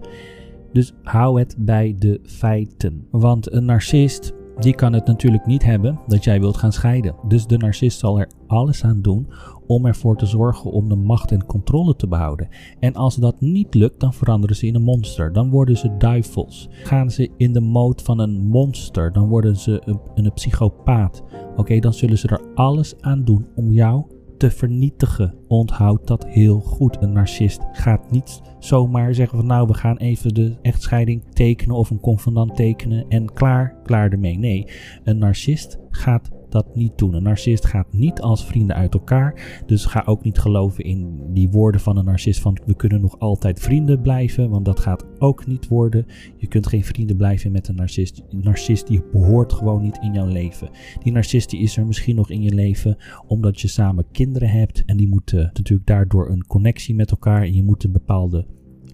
Dus 0.76 0.92
hou 1.02 1.38
het 1.38 1.56
bij 1.58 1.94
de 1.98 2.20
feiten. 2.22 3.06
Want 3.10 3.52
een 3.52 3.64
narcist 3.64 4.32
die 4.58 4.74
kan 4.74 4.92
het 4.92 5.06
natuurlijk 5.06 5.46
niet 5.46 5.64
hebben 5.64 6.00
dat 6.06 6.24
jij 6.24 6.40
wilt 6.40 6.56
gaan 6.56 6.72
scheiden. 6.72 7.14
Dus 7.28 7.46
de 7.46 7.56
narcist 7.56 7.98
zal 7.98 8.20
er 8.20 8.30
alles 8.46 8.84
aan 8.84 9.02
doen 9.02 9.28
om 9.66 9.86
ervoor 9.86 10.16
te 10.16 10.26
zorgen 10.26 10.70
om 10.70 10.88
de 10.88 10.94
macht 10.94 11.32
en 11.32 11.46
controle 11.46 11.96
te 11.96 12.08
behouden. 12.08 12.48
En 12.80 12.94
als 12.94 13.16
dat 13.16 13.40
niet 13.40 13.74
lukt, 13.74 14.00
dan 14.00 14.14
veranderen 14.14 14.56
ze 14.56 14.66
in 14.66 14.74
een 14.74 14.82
monster. 14.82 15.32
Dan 15.32 15.50
worden 15.50 15.76
ze 15.76 15.96
duivels. 15.96 16.68
Gaan 16.70 17.10
ze 17.10 17.30
in 17.36 17.52
de 17.52 17.60
mode 17.60 18.02
van 18.02 18.18
een 18.18 18.46
monster, 18.46 19.12
dan 19.12 19.28
worden 19.28 19.56
ze 19.56 19.82
een, 19.84 20.00
een 20.14 20.32
psychopaat. 20.32 21.24
Oké, 21.56 21.78
dan 21.78 21.92
zullen 21.92 22.18
ze 22.18 22.28
er 22.28 22.54
alles 22.54 22.94
aan 23.00 23.24
doen 23.24 23.46
om 23.54 23.72
jou 23.72 24.04
te 24.36 24.50
vernietigen. 24.50 25.34
Onthoud 25.48 26.06
dat 26.06 26.26
heel 26.26 26.60
goed. 26.60 26.96
Een 27.00 27.12
narcist 27.12 27.60
gaat 27.72 28.10
niet 28.10 28.40
zomaar 28.58 29.14
zeggen 29.14 29.38
van 29.38 29.46
nou 29.46 29.66
we 29.66 29.74
gaan 29.74 29.96
even 29.96 30.34
de 30.34 30.56
echtscheiding 30.62 31.22
tekenen 31.32 31.76
of 31.76 31.90
een 31.90 32.00
convenant 32.00 32.56
tekenen 32.56 33.04
en 33.08 33.32
klaar, 33.32 33.76
klaar 33.82 34.10
ermee. 34.12 34.38
Nee, 34.38 34.66
een 35.04 35.18
narcist 35.18 35.78
gaat 35.90 36.30
dat 36.56 36.76
niet 36.76 36.98
doen. 36.98 37.14
Een 37.14 37.22
narcist 37.22 37.66
gaat 37.66 37.92
niet 37.92 38.20
als 38.20 38.46
vrienden 38.46 38.76
uit 38.76 38.94
elkaar. 38.94 39.62
Dus 39.66 39.84
ga 39.84 40.02
ook 40.06 40.22
niet 40.22 40.38
geloven 40.38 40.84
in 40.84 41.20
die 41.32 41.48
woorden 41.48 41.80
van 41.80 41.96
een 41.96 42.04
narcist 42.04 42.40
van 42.40 42.58
we 42.66 42.74
kunnen 42.74 43.00
nog 43.00 43.18
altijd 43.18 43.60
vrienden 43.60 44.00
blijven. 44.00 44.50
Want 44.50 44.64
dat 44.64 44.80
gaat 44.80 45.04
ook 45.18 45.46
niet 45.46 45.68
worden. 45.68 46.06
Je 46.36 46.46
kunt 46.46 46.66
geen 46.66 46.84
vrienden 46.84 47.16
blijven 47.16 47.52
met 47.52 47.68
een 47.68 47.74
narcist. 47.74 48.22
Een 48.28 48.42
narcist 48.42 48.86
die 48.86 49.02
behoort 49.12 49.52
gewoon 49.52 49.82
niet 49.82 49.98
in 50.02 50.12
jouw 50.12 50.26
leven. 50.26 50.70
Die 51.02 51.12
narcist 51.12 51.50
die 51.50 51.60
is 51.60 51.76
er 51.76 51.86
misschien 51.86 52.16
nog 52.16 52.30
in 52.30 52.42
je 52.42 52.54
leven 52.54 52.96
omdat 53.26 53.60
je 53.60 53.68
samen 53.68 54.06
kinderen 54.12 54.48
hebt. 54.48 54.84
En 54.84 54.96
die 54.96 55.08
moeten 55.08 55.50
natuurlijk 55.54 55.86
daardoor 55.86 56.30
een 56.30 56.46
connectie 56.46 56.94
met 56.94 57.10
elkaar. 57.10 57.42
En 57.42 57.54
je 57.54 57.64
moet 57.64 57.84
een 57.84 57.92
bepaalde 57.92 58.46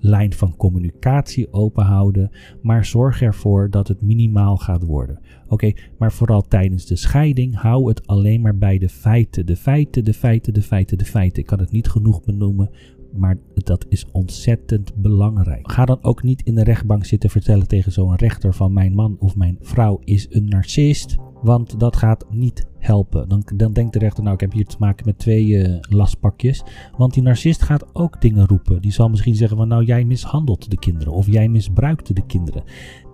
lijn 0.03 0.33
van 0.33 0.57
communicatie 0.57 1.53
open 1.53 1.85
houden, 1.85 2.31
maar 2.63 2.85
zorg 2.85 3.23
ervoor 3.23 3.71
dat 3.71 3.89
het 3.89 4.03
minimaal 4.03 4.57
gaat 4.57 4.85
worden. 4.85 5.21
Oké, 5.49 5.73
maar 5.99 6.13
vooral 6.13 6.43
tijdens 6.43 6.87
de 6.87 6.97
scheiding 6.97 7.55
hou 7.55 7.89
het 7.89 8.07
alleen 8.07 8.41
maar 8.41 8.57
bij 8.57 8.79
de 8.79 8.89
feiten. 8.89 9.47
De 9.47 9.57
feiten, 9.57 10.05
de 10.05 10.15
feiten, 10.15 10.55
de 10.55 10.63
feiten, 10.63 10.99
de 10.99 11.05
feiten. 11.05 11.43
Ik 11.43 11.47
kan 11.47 11.59
het 11.59 11.71
niet 11.71 11.89
genoeg 11.89 12.23
benoemen, 12.23 12.71
maar 13.17 13.39
dat 13.55 13.87
is 13.89 14.07
ontzettend 14.13 14.95
belangrijk. 14.95 15.73
Ga 15.73 15.85
dan 15.85 16.03
ook 16.03 16.23
niet 16.23 16.43
in 16.43 16.55
de 16.55 16.65
rechtbank 16.65 17.05
zitten 17.05 17.31
vertellen 17.31 17.69
tegen 17.69 17.93
zo'n 17.93 18.17
rechter 18.17 18.55
van 18.55 18.73
mijn 18.73 18.95
man 18.95 19.17
of 19.19 19.37
mijn 19.37 19.59
vrouw 19.61 20.01
is 20.05 20.27
een 20.31 20.49
narcist. 20.49 21.17
Want 21.43 21.81
dat 21.81 21.97
gaat 21.97 22.27
niet 22.31 22.71
helpen. 22.83 23.29
Dan, 23.29 23.43
dan 23.57 23.73
denkt 23.73 23.93
de 23.93 23.99
rechter, 23.99 24.23
nou 24.23 24.35
ik 24.35 24.41
heb 24.41 24.53
hier 24.53 24.67
te 24.67 24.77
maken 24.79 25.07
met 25.07 25.19
twee 25.19 25.47
uh, 25.47 25.79
lastpakjes. 25.81 26.63
Want 26.97 27.15
die 27.15 27.23
narcist 27.23 27.63
gaat 27.63 27.95
ook 27.95 28.21
dingen 28.21 28.47
roepen. 28.47 28.83
Die 28.83 28.93
zal 28.93 29.09
misschien 29.09 29.35
zeggen 29.35 29.57
van 29.57 29.69
nou 29.69 29.85
jij 29.85 30.05
mishandelt 30.05 30.71
de 30.71 30.79
kinderen. 30.79 31.13
Of 31.13 31.27
jij 31.27 31.49
misbruikte 31.49 32.15
de 32.15 32.27
kinderen. 32.27 32.63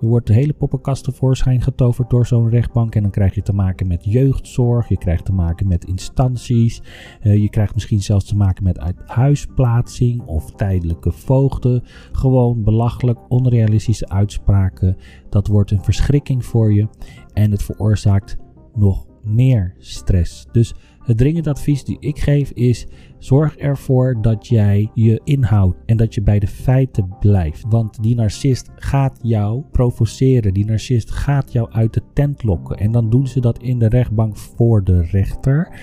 Er 0.00 0.08
wordt 0.08 0.26
de 0.26 0.32
hele 0.32 0.52
poppenkast 0.52 1.04
tevoorschijn 1.04 1.62
getoverd 1.62 2.10
door 2.10 2.26
zo'n 2.26 2.48
rechtbank. 2.48 2.94
En 2.94 3.02
dan 3.02 3.10
krijg 3.10 3.34
je 3.34 3.42
te 3.42 3.52
maken 3.52 3.86
met 3.86 4.04
jeugdzorg. 4.04 4.88
Je 4.88 4.98
krijgt 4.98 5.24
te 5.24 5.32
maken 5.32 5.68
met 5.68 5.84
instanties. 5.84 6.82
Uh, 7.22 7.36
je 7.36 7.48
krijgt 7.48 7.74
misschien 7.74 8.02
zelfs 8.02 8.24
te 8.24 8.36
maken 8.36 8.64
met 8.64 8.78
uithuisplaatsing 8.78 10.22
of 10.22 10.50
tijdelijke 10.50 11.12
voogden. 11.12 11.82
Gewoon 12.12 12.64
belachelijk, 12.64 13.18
onrealistische 13.28 14.08
uitspraken. 14.08 14.96
Dat 15.28 15.46
wordt 15.46 15.70
een 15.70 15.84
verschrikking 15.84 16.44
voor 16.44 16.72
je. 16.72 16.88
En 17.32 17.50
het 17.50 17.62
veroorzaakt 17.62 18.36
nog 18.74 19.07
meer 19.22 19.74
stress. 19.78 20.46
Dus 20.52 20.74
het 21.04 21.18
dringend 21.18 21.46
advies 21.46 21.84
die 21.84 21.96
ik 22.00 22.18
geef 22.18 22.50
is: 22.50 22.86
zorg 23.18 23.56
ervoor 23.56 24.18
dat 24.20 24.46
jij 24.46 24.90
je 24.94 25.20
inhoudt 25.24 25.76
en 25.86 25.96
dat 25.96 26.14
je 26.14 26.22
bij 26.22 26.38
de 26.38 26.46
feiten 26.46 27.16
blijft. 27.20 27.64
Want 27.68 28.02
die 28.02 28.14
narcist 28.14 28.70
gaat 28.76 29.18
jou 29.22 29.62
provoceren. 29.70 30.54
Die 30.54 30.66
narcist 30.66 31.10
gaat 31.10 31.52
jou 31.52 31.70
uit 31.70 31.94
de 31.94 32.02
tent 32.12 32.42
lokken. 32.42 32.76
En 32.76 32.92
dan 32.92 33.10
doen 33.10 33.26
ze 33.26 33.40
dat 33.40 33.62
in 33.62 33.78
de 33.78 33.88
rechtbank 33.88 34.36
voor 34.36 34.84
de 34.84 35.02
rechter. 35.02 35.80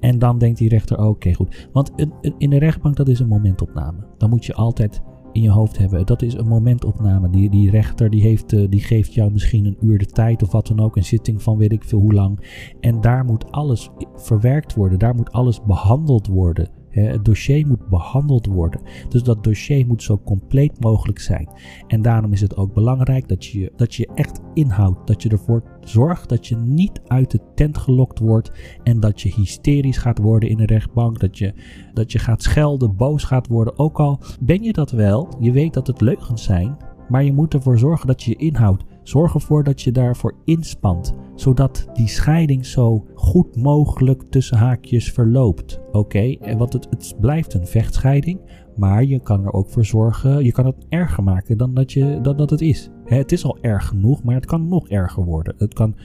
En 0.00 0.18
dan 0.18 0.38
denkt 0.38 0.58
die 0.58 0.68
rechter: 0.68 0.98
oké, 0.98 1.34
goed. 1.34 1.68
Want 1.72 1.90
in 2.38 2.50
de 2.50 2.58
rechtbank 2.58 2.96
dat 2.96 3.08
is 3.08 3.18
een 3.18 3.28
momentopname. 3.28 4.06
Dan 4.18 4.30
moet 4.30 4.44
je 4.44 4.54
altijd 4.54 5.02
in 5.34 5.42
je 5.42 5.50
hoofd 5.50 5.78
hebben. 5.78 6.06
Dat 6.06 6.22
is 6.22 6.34
een 6.34 6.48
momentopname. 6.48 7.30
Die, 7.30 7.50
die 7.50 7.70
rechter 7.70 8.10
die 8.10 8.22
heeft, 8.22 8.52
uh, 8.52 8.66
die 8.70 8.80
geeft 8.80 9.14
jou 9.14 9.32
misschien 9.32 9.64
een 9.64 9.76
uur 9.80 9.98
de 9.98 10.06
tijd 10.06 10.42
of 10.42 10.52
wat 10.52 10.66
dan 10.66 10.80
ook. 10.80 10.96
Een 10.96 11.04
zitting 11.04 11.42
van 11.42 11.58
weet 11.58 11.72
ik 11.72 11.84
veel 11.84 12.00
hoe 12.00 12.12
lang. 12.12 12.40
En 12.80 13.00
daar 13.00 13.24
moet 13.24 13.52
alles 13.52 13.90
verwerkt 14.16 14.74
worden. 14.74 14.98
Daar 14.98 15.14
moet 15.14 15.32
alles 15.32 15.62
behandeld 15.64 16.26
worden. 16.26 16.68
Het 17.00 17.24
dossier 17.24 17.66
moet 17.66 17.88
behandeld 17.88 18.46
worden. 18.46 18.80
Dus 19.08 19.22
dat 19.22 19.44
dossier 19.44 19.86
moet 19.86 20.02
zo 20.02 20.20
compleet 20.24 20.80
mogelijk 20.80 21.18
zijn. 21.18 21.48
En 21.86 22.02
daarom 22.02 22.32
is 22.32 22.40
het 22.40 22.56
ook 22.56 22.74
belangrijk 22.74 23.28
dat 23.28 23.44
je 23.44 23.72
dat 23.76 23.94
je 23.94 24.08
echt 24.14 24.40
inhoudt. 24.54 25.06
Dat 25.06 25.22
je 25.22 25.28
ervoor 25.28 25.62
zorgt 25.80 26.28
dat 26.28 26.46
je 26.46 26.56
niet 26.56 27.00
uit 27.06 27.30
de 27.30 27.40
tent 27.54 27.78
gelokt 27.78 28.18
wordt. 28.18 28.52
En 28.82 29.00
dat 29.00 29.20
je 29.20 29.32
hysterisch 29.34 29.98
gaat 29.98 30.18
worden 30.18 30.48
in 30.48 30.56
de 30.56 30.66
rechtbank. 30.66 31.20
Dat 31.20 31.38
je, 31.38 31.54
dat 31.92 32.12
je 32.12 32.18
gaat 32.18 32.42
schelden, 32.42 32.96
boos 32.96 33.24
gaat 33.24 33.46
worden. 33.46 33.78
Ook 33.78 34.00
al 34.00 34.20
ben 34.40 34.62
je 34.62 34.72
dat 34.72 34.90
wel, 34.90 35.28
je 35.40 35.52
weet 35.52 35.74
dat 35.74 35.86
het 35.86 36.00
leugens 36.00 36.42
zijn. 36.42 36.76
Maar 37.08 37.24
je 37.24 37.32
moet 37.32 37.54
ervoor 37.54 37.78
zorgen 37.78 38.06
dat 38.06 38.22
je 38.22 38.30
je 38.30 38.36
inhoudt. 38.36 38.84
Zorg 39.04 39.34
ervoor 39.34 39.64
dat 39.64 39.82
je 39.82 39.92
daarvoor 39.92 40.34
inspant, 40.44 41.14
zodat 41.34 41.86
die 41.92 42.08
scheiding 42.08 42.66
zo 42.66 43.06
goed 43.14 43.56
mogelijk 43.56 44.22
tussen 44.30 44.56
haakjes 44.56 45.12
verloopt. 45.12 45.80
Oké, 45.92 46.36
en 46.40 46.58
want 46.58 46.72
het, 46.72 46.86
het 46.90 47.14
blijft 47.20 47.54
een 47.54 47.66
vechtscheiding, 47.66 48.40
maar 48.76 49.04
je 49.04 49.20
kan 49.20 49.44
er 49.44 49.52
ook 49.52 49.68
voor 49.68 49.84
zorgen, 49.84 50.44
je 50.44 50.52
kan 50.52 50.66
het 50.66 50.86
erger 50.88 51.22
maken 51.22 51.58
dan 51.58 51.74
dat, 51.74 51.92
je, 51.92 52.18
dan 52.22 52.36
dat 52.36 52.50
het 52.50 52.60
is. 52.60 52.90
Het 53.04 53.32
is 53.32 53.44
al 53.44 53.58
erg 53.60 53.86
genoeg, 53.86 54.22
maar 54.22 54.34
het 54.34 54.46
kan 54.46 54.68
nog 54.68 54.88
erger 54.88 55.24
worden. 55.24 55.54
Het 55.58 55.74
kan, 55.74 55.96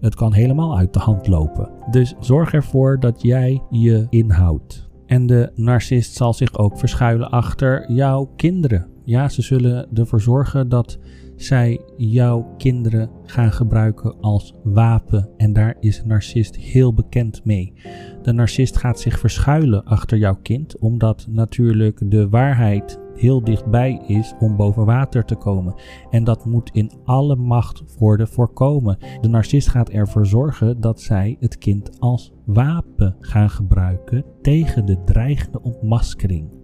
het 0.00 0.14
kan 0.14 0.32
helemaal 0.32 0.78
uit 0.78 0.92
de 0.92 1.00
hand 1.00 1.26
lopen. 1.26 1.70
Dus 1.90 2.14
zorg 2.20 2.52
ervoor 2.52 3.00
dat 3.00 3.22
jij 3.22 3.62
je 3.70 4.06
inhoudt. 4.10 4.88
En 5.06 5.26
de 5.26 5.52
narcist 5.54 6.14
zal 6.14 6.32
zich 6.32 6.58
ook 6.58 6.78
verschuilen 6.78 7.30
achter 7.30 7.92
jouw 7.92 8.30
kinderen. 8.36 8.86
Ja, 9.08 9.28
ze 9.28 9.42
zullen 9.42 9.88
ervoor 9.94 10.20
zorgen 10.20 10.68
dat 10.68 10.98
zij 11.36 11.80
jouw 11.96 12.54
kinderen 12.56 13.10
gaan 13.24 13.52
gebruiken 13.52 14.20
als 14.20 14.54
wapen. 14.62 15.28
En 15.36 15.52
daar 15.52 15.76
is 15.80 15.98
een 15.98 16.08
narcist 16.08 16.56
heel 16.56 16.94
bekend 16.94 17.44
mee. 17.44 17.72
De 18.22 18.32
narcist 18.32 18.76
gaat 18.76 19.00
zich 19.00 19.18
verschuilen 19.18 19.84
achter 19.84 20.18
jouw 20.18 20.38
kind, 20.42 20.78
omdat 20.78 21.26
natuurlijk 21.30 22.10
de 22.10 22.28
waarheid 22.28 23.00
heel 23.14 23.44
dichtbij 23.44 24.02
is 24.06 24.34
om 24.38 24.56
boven 24.56 24.84
water 24.84 25.24
te 25.24 25.36
komen. 25.36 25.74
En 26.10 26.24
dat 26.24 26.44
moet 26.44 26.70
in 26.72 26.92
alle 27.04 27.36
macht 27.36 27.82
worden 27.98 28.28
voorkomen. 28.28 28.98
De 29.20 29.28
narcist 29.28 29.68
gaat 29.68 29.90
ervoor 29.90 30.26
zorgen 30.26 30.80
dat 30.80 31.00
zij 31.00 31.36
het 31.40 31.58
kind 31.58 32.00
als 32.00 32.32
wapen 32.44 33.16
gaan 33.20 33.50
gebruiken 33.50 34.24
tegen 34.42 34.86
de 34.86 35.04
dreigende 35.04 35.62
ontmaskering 35.62 36.57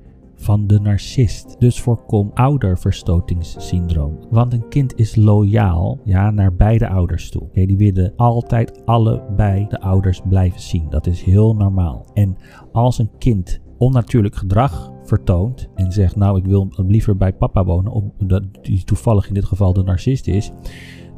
van 0.45 0.67
de 0.67 0.81
narcist. 0.81 1.57
Dus 1.59 1.81
voorkom 1.81 2.31
ouderverstotingssyndroom. 2.35 4.19
Want 4.31 4.53
een 4.53 4.69
kind 4.69 4.99
is 4.99 5.17
loyaal 5.17 6.01
ja, 6.05 6.31
naar 6.31 6.55
beide 6.55 6.89
ouders 6.89 7.31
toe. 7.31 7.43
Okay, 7.43 7.67
die 7.67 7.77
willen 7.77 8.13
altijd 8.17 8.87
allebei 8.87 9.67
de 9.69 9.81
ouders 9.81 10.21
blijven 10.29 10.61
zien. 10.61 10.91
Dat 10.91 11.07
is 11.07 11.23
heel 11.23 11.55
normaal. 11.55 12.07
En 12.15 12.37
als 12.73 12.99
een 12.99 13.11
kind 13.19 13.61
onnatuurlijk 13.79 14.37
gedrag 14.37 14.93
vertoont 15.05 15.69
en 15.75 15.93
zegt 15.93 16.17
nou 16.17 16.39
ik 16.39 16.45
wil 16.45 16.69
liever 16.77 17.17
bij 17.17 17.33
papa 17.33 17.65
wonen, 17.65 17.93
omdat 17.93 18.43
die 18.63 18.85
toevallig 18.85 19.29
in 19.29 19.35
dit 19.35 19.45
geval 19.45 19.73
de 19.73 19.83
narcist 19.83 20.27
is, 20.27 20.53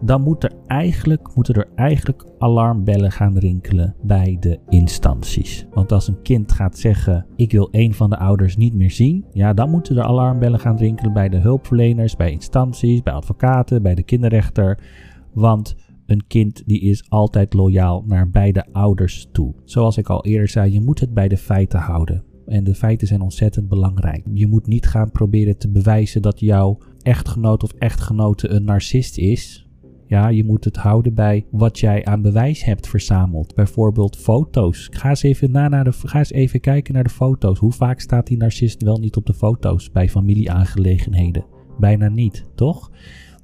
dan 0.00 0.22
moet 0.22 0.44
er 0.44 0.52
eigenlijk, 0.66 1.34
moeten 1.34 1.54
er 1.54 1.68
eigenlijk 1.74 2.24
alarmbellen 2.38 3.12
gaan 3.12 3.38
rinkelen 3.38 3.94
bij 4.02 4.36
de 4.40 4.58
instanties. 4.68 5.66
Want 5.70 5.92
als 5.92 6.08
een 6.08 6.22
kind 6.22 6.52
gaat 6.52 6.78
zeggen: 6.78 7.26
Ik 7.36 7.52
wil 7.52 7.68
een 7.70 7.94
van 7.94 8.10
de 8.10 8.18
ouders 8.18 8.56
niet 8.56 8.74
meer 8.74 8.90
zien, 8.90 9.24
ja, 9.32 9.52
dan 9.54 9.70
moeten 9.70 9.96
er 9.96 10.04
alarmbellen 10.04 10.60
gaan 10.60 10.76
rinkelen 10.76 11.12
bij 11.12 11.28
de 11.28 11.38
hulpverleners, 11.38 12.16
bij 12.16 12.30
instanties, 12.30 13.02
bij 13.02 13.12
advocaten, 13.12 13.82
bij 13.82 13.94
de 13.94 14.02
kinderrechter. 14.02 14.78
Want 15.32 15.76
een 16.06 16.26
kind 16.26 16.62
die 16.66 16.80
is 16.80 17.10
altijd 17.10 17.54
loyaal 17.54 18.04
naar 18.06 18.30
beide 18.30 18.66
ouders 18.72 19.28
toe. 19.32 19.54
Zoals 19.64 19.96
ik 19.96 20.08
al 20.08 20.24
eerder 20.24 20.48
zei, 20.48 20.72
je 20.72 20.80
moet 20.80 21.00
het 21.00 21.14
bij 21.14 21.28
de 21.28 21.36
feiten 21.36 21.78
houden. 21.78 22.24
En 22.46 22.64
de 22.64 22.74
feiten 22.74 23.06
zijn 23.06 23.20
ontzettend 23.20 23.68
belangrijk. 23.68 24.24
Je 24.32 24.46
moet 24.46 24.66
niet 24.66 24.86
gaan 24.86 25.10
proberen 25.10 25.58
te 25.58 25.68
bewijzen 25.68 26.22
dat 26.22 26.40
jouw 26.40 26.78
echtgenoot 27.02 27.62
of 27.62 27.72
echtgenote 27.72 28.48
een 28.48 28.64
narcist 28.64 29.18
is. 29.18 29.65
Ja, 30.08 30.28
je 30.28 30.44
moet 30.44 30.64
het 30.64 30.76
houden 30.76 31.14
bij 31.14 31.46
wat 31.50 31.78
jij 31.78 32.04
aan 32.04 32.22
bewijs 32.22 32.64
hebt 32.64 32.88
verzameld. 32.88 33.54
Bijvoorbeeld 33.54 34.16
foto's. 34.16 34.88
Ga 34.92 35.08
eens 35.08 35.22
even, 35.22 35.50
na 35.50 35.68
naar 35.68 35.84
de, 35.84 35.92
ga 35.92 36.18
eens 36.18 36.32
even 36.32 36.60
kijken 36.60 36.94
naar 36.94 37.02
de 37.02 37.10
foto's. 37.10 37.58
Hoe 37.58 37.72
vaak 37.72 38.00
staat 38.00 38.26
die 38.26 38.36
narcist 38.36 38.82
wel 38.82 38.98
niet 38.98 39.16
op 39.16 39.26
de 39.26 39.34
foto's 39.34 39.90
bij 39.90 40.08
familieaangelegenheden? 40.08 41.44
Bijna 41.78 42.08
niet, 42.08 42.46
toch? 42.54 42.90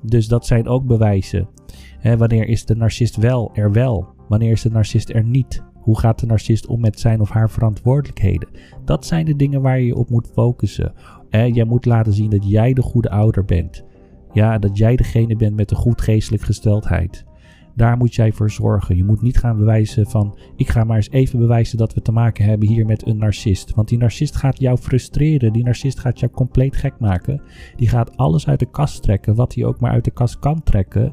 Dus 0.02 0.28
dat 0.28 0.46
zijn 0.46 0.68
ook 0.68 0.86
bewijzen. 0.86 1.48
wanneer 2.02 2.48
is 2.48 2.64
de 2.64 2.76
narcist 2.76 3.16
wel 3.16 3.50
er 3.54 3.72
wel? 3.72 4.06
Wanneer 4.28 4.50
is 4.50 4.62
de 4.62 4.70
narcist 4.70 5.10
er 5.10 5.24
niet? 5.24 5.62
Hoe 5.74 5.98
gaat 5.98 6.18
de 6.18 6.26
narcist 6.26 6.66
om 6.66 6.80
met 6.80 7.00
zijn 7.00 7.20
of 7.20 7.30
haar 7.30 7.50
verantwoordelijkheden? 7.50 8.48
Dat 8.84 9.06
zijn 9.06 9.24
de 9.24 9.36
dingen 9.36 9.62
waar 9.62 9.80
je 9.80 9.96
op 9.96 10.10
moet 10.10 10.30
focussen. 10.32 10.92
jij 11.30 11.64
moet 11.64 11.84
laten 11.84 12.12
zien 12.12 12.30
dat 12.30 12.48
jij 12.48 12.72
de 12.72 12.82
goede 12.82 13.10
ouder 13.10 13.44
bent. 13.44 13.84
Ja, 14.32 14.58
dat 14.58 14.78
jij 14.78 14.96
degene 14.96 15.36
bent 15.36 15.56
met 15.56 15.68
de 15.68 15.74
goed 15.74 16.00
geestelijk 16.00 16.42
gesteldheid. 16.42 17.24
Daar 17.74 17.96
moet 17.96 18.14
jij 18.14 18.32
voor 18.32 18.50
zorgen. 18.50 18.96
Je 18.96 19.04
moet 19.04 19.22
niet 19.22 19.38
gaan 19.38 19.56
bewijzen 19.56 20.06
van, 20.06 20.38
ik 20.56 20.68
ga 20.68 20.84
maar 20.84 20.96
eens 20.96 21.10
even 21.10 21.38
bewijzen 21.38 21.78
dat 21.78 21.94
we 21.94 22.02
te 22.02 22.12
maken 22.12 22.44
hebben 22.44 22.68
hier 22.68 22.86
met 22.86 23.06
een 23.06 23.16
narcist. 23.16 23.74
Want 23.74 23.88
die 23.88 23.98
narcist 23.98 24.36
gaat 24.36 24.60
jou 24.60 24.78
frustreren. 24.78 25.52
Die 25.52 25.64
narcist 25.64 25.98
gaat 25.98 26.20
jou 26.20 26.32
compleet 26.32 26.76
gek 26.76 26.94
maken. 26.98 27.42
Die 27.76 27.88
gaat 27.88 28.16
alles 28.16 28.48
uit 28.48 28.58
de 28.58 28.70
kast 28.70 29.02
trekken, 29.02 29.34
wat 29.34 29.54
hij 29.54 29.64
ook 29.64 29.80
maar 29.80 29.92
uit 29.92 30.04
de 30.04 30.10
kast 30.10 30.38
kan 30.38 30.62
trekken. 30.62 31.12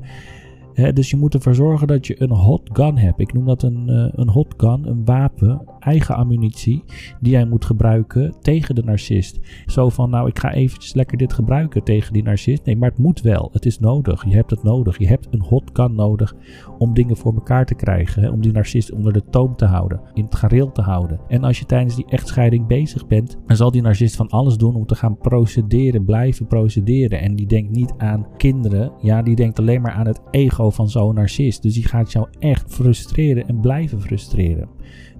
dus 0.94 1.10
je 1.10 1.18
moet 1.18 1.34
ervoor 1.34 1.56
zorgen 1.56 1.88
dat 1.88 2.08
je 2.08 2.22
een 2.22 2.32
hot 2.32 2.70
gun 2.74 2.98
hebt. 2.98 3.20
Ik 3.20 3.34
noem 3.34 3.46
dat 3.46 3.64
een, 3.64 3.90
uh, 3.90 4.08
een 4.12 4.30
hot 4.30 4.54
gun, 4.58 4.88
een 4.88 5.06
wapen. 5.06 5.62
Eigen 5.90 6.16
ammunitie 6.16 6.84
die 7.20 7.32
jij 7.32 7.46
moet 7.46 7.66
gebruiken 7.66 8.34
tegen 8.42 8.76
de 8.76 8.84
narcist. 8.84 9.40
Zo 9.66 9.90
van, 9.90 10.10
nou, 10.10 10.28
ik 10.28 10.40
ga 10.40 10.54
eventjes 10.54 10.94
lekker 10.94 11.18
dit 11.18 11.34
gebruiken 11.34 11.84
tegen 11.84 12.14
die 12.14 12.24
narcist. 12.24 12.66
Nee, 12.66 12.78
maar 12.78 12.90
het 12.90 12.98
moet 12.98 13.22
wel. 13.22 13.50
Het 13.54 13.66
is 13.66 13.80
nodig. 13.80 14.26
Je 14.26 14.36
hebt 14.36 14.50
het 14.50 14.64
nodig. 14.64 14.98
Je 14.98 15.08
hebt 15.08 15.28
een 15.30 15.42
hotgun 15.42 15.96
nodig 15.96 16.36
om 16.78 16.94
dingen 16.94 17.18
voor 17.18 17.34
elkaar 17.34 17.66
te 17.66 17.76
krijgen. 17.76 18.32
Om 18.32 18.42
die 18.42 18.52
narcist 18.52 18.92
onder 18.92 19.14
de 19.14 19.24
toom 19.30 19.56
te 19.56 19.66
houden, 19.66 20.02
in 20.14 20.24
het 20.24 20.36
gareel 20.36 20.72
te 20.72 20.82
houden. 20.82 21.20
En 21.28 21.44
als 21.44 21.60
je 21.60 21.66
tijdens 21.66 21.96
die 21.96 22.06
echtscheiding 22.06 22.68
bezig 22.68 23.08
bent, 23.08 23.38
dan 23.46 23.56
zal 23.56 23.72
die 23.72 23.82
narcist 23.82 24.16
van 24.16 24.30
alles 24.30 24.58
doen 24.58 24.76
om 24.76 24.86
te 24.86 24.96
gaan 24.96 25.18
procederen, 25.18 26.06
blijven 26.06 26.48
procederen. 26.48 27.20
En 27.20 27.36
die 27.36 27.48
denkt 27.48 27.72
niet 27.72 27.94
aan 27.98 28.28
kinderen. 28.38 28.92
Ja, 29.02 29.22
die 29.22 29.36
denkt 29.36 29.60
alleen 29.60 29.82
maar 29.82 29.92
aan 29.92 30.08
het 30.08 30.22
ego 30.32 30.70
van 30.70 30.90
zo'n 30.90 31.16
narcist. 31.16 31.62
Dus 31.62 31.74
die 31.74 31.88
gaat 31.88 32.12
jou 32.12 32.28
echt 32.40 32.74
frustreren 32.74 33.48
en 33.48 33.60
blijven 33.60 34.02
frustreren. 34.02 34.70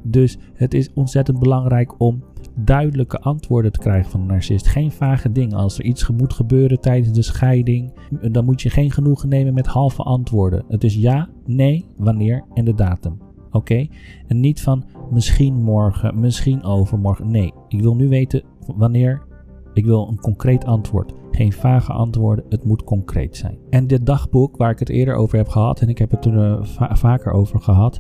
Dus 0.04 0.38
het 0.54 0.74
is 0.74 0.94
ontzettend 0.94 1.40
belangrijk 1.40 2.00
om 2.00 2.24
duidelijke 2.56 3.20
antwoorden 3.20 3.72
te 3.72 3.80
krijgen 3.80 4.12
van 4.12 4.20
een 4.22 4.28
narcist. 4.28 4.68
Geen 4.68 4.92
vage 4.92 5.32
dingen. 5.32 5.58
Als 5.58 5.78
er 5.78 5.86
iets 5.86 6.10
moet 6.10 6.34
gebeuren 6.34 6.82
tijdens 6.82 7.12
de 7.14 7.22
scheiding, 7.22 7.94
dan 8.32 8.46
moet 8.46 8.62
je 8.62 8.70
geen 8.70 8.92
genoegen 8.92 9.30
nemen 9.30 9.54
met 9.54 9.68
halve 9.68 10.04
antwoorden. 10.04 10.64
Het 10.68 10.84
is 10.84 10.96
ja, 10.96 11.30
nee, 11.46 11.86
wanneer 11.98 12.44
en 12.54 12.66
de 12.66 12.76
datum. 12.76 13.18
Oké? 13.52 13.88
En 14.28 14.40
niet 14.40 14.62
van 14.62 14.84
misschien 15.12 15.56
morgen, 15.64 16.20
misschien 16.20 16.64
overmorgen. 16.64 17.32
Nee, 17.32 17.54
ik 17.68 17.82
wil 17.82 17.96
nu 17.96 18.08
weten 18.08 18.44
wanneer. 18.76 19.28
Ik 19.74 19.86
wil 19.86 20.08
een 20.08 20.20
concreet 20.20 20.66
antwoord. 20.66 21.14
Geen 21.32 21.54
vage 21.54 21.92
antwoorden, 21.92 22.46
het 22.50 22.64
moet 22.64 22.84
concreet 22.84 23.38
zijn. 23.38 23.58
En 23.70 23.88
dit 23.88 24.06
dagboek 24.06 24.58
waar 24.58 24.72
ik 24.72 24.80
het 24.80 24.90
eerder 24.90 25.16
over 25.16 25.38
heb 25.38 25.48
gehad, 25.48 25.82
en 25.82 25.90
ik 25.90 25.98
heb 25.98 26.12
het 26.12 26.26
er 26.26 26.68
vaker 26.94 27.32
over 27.32 27.62
gehad, 27.62 28.00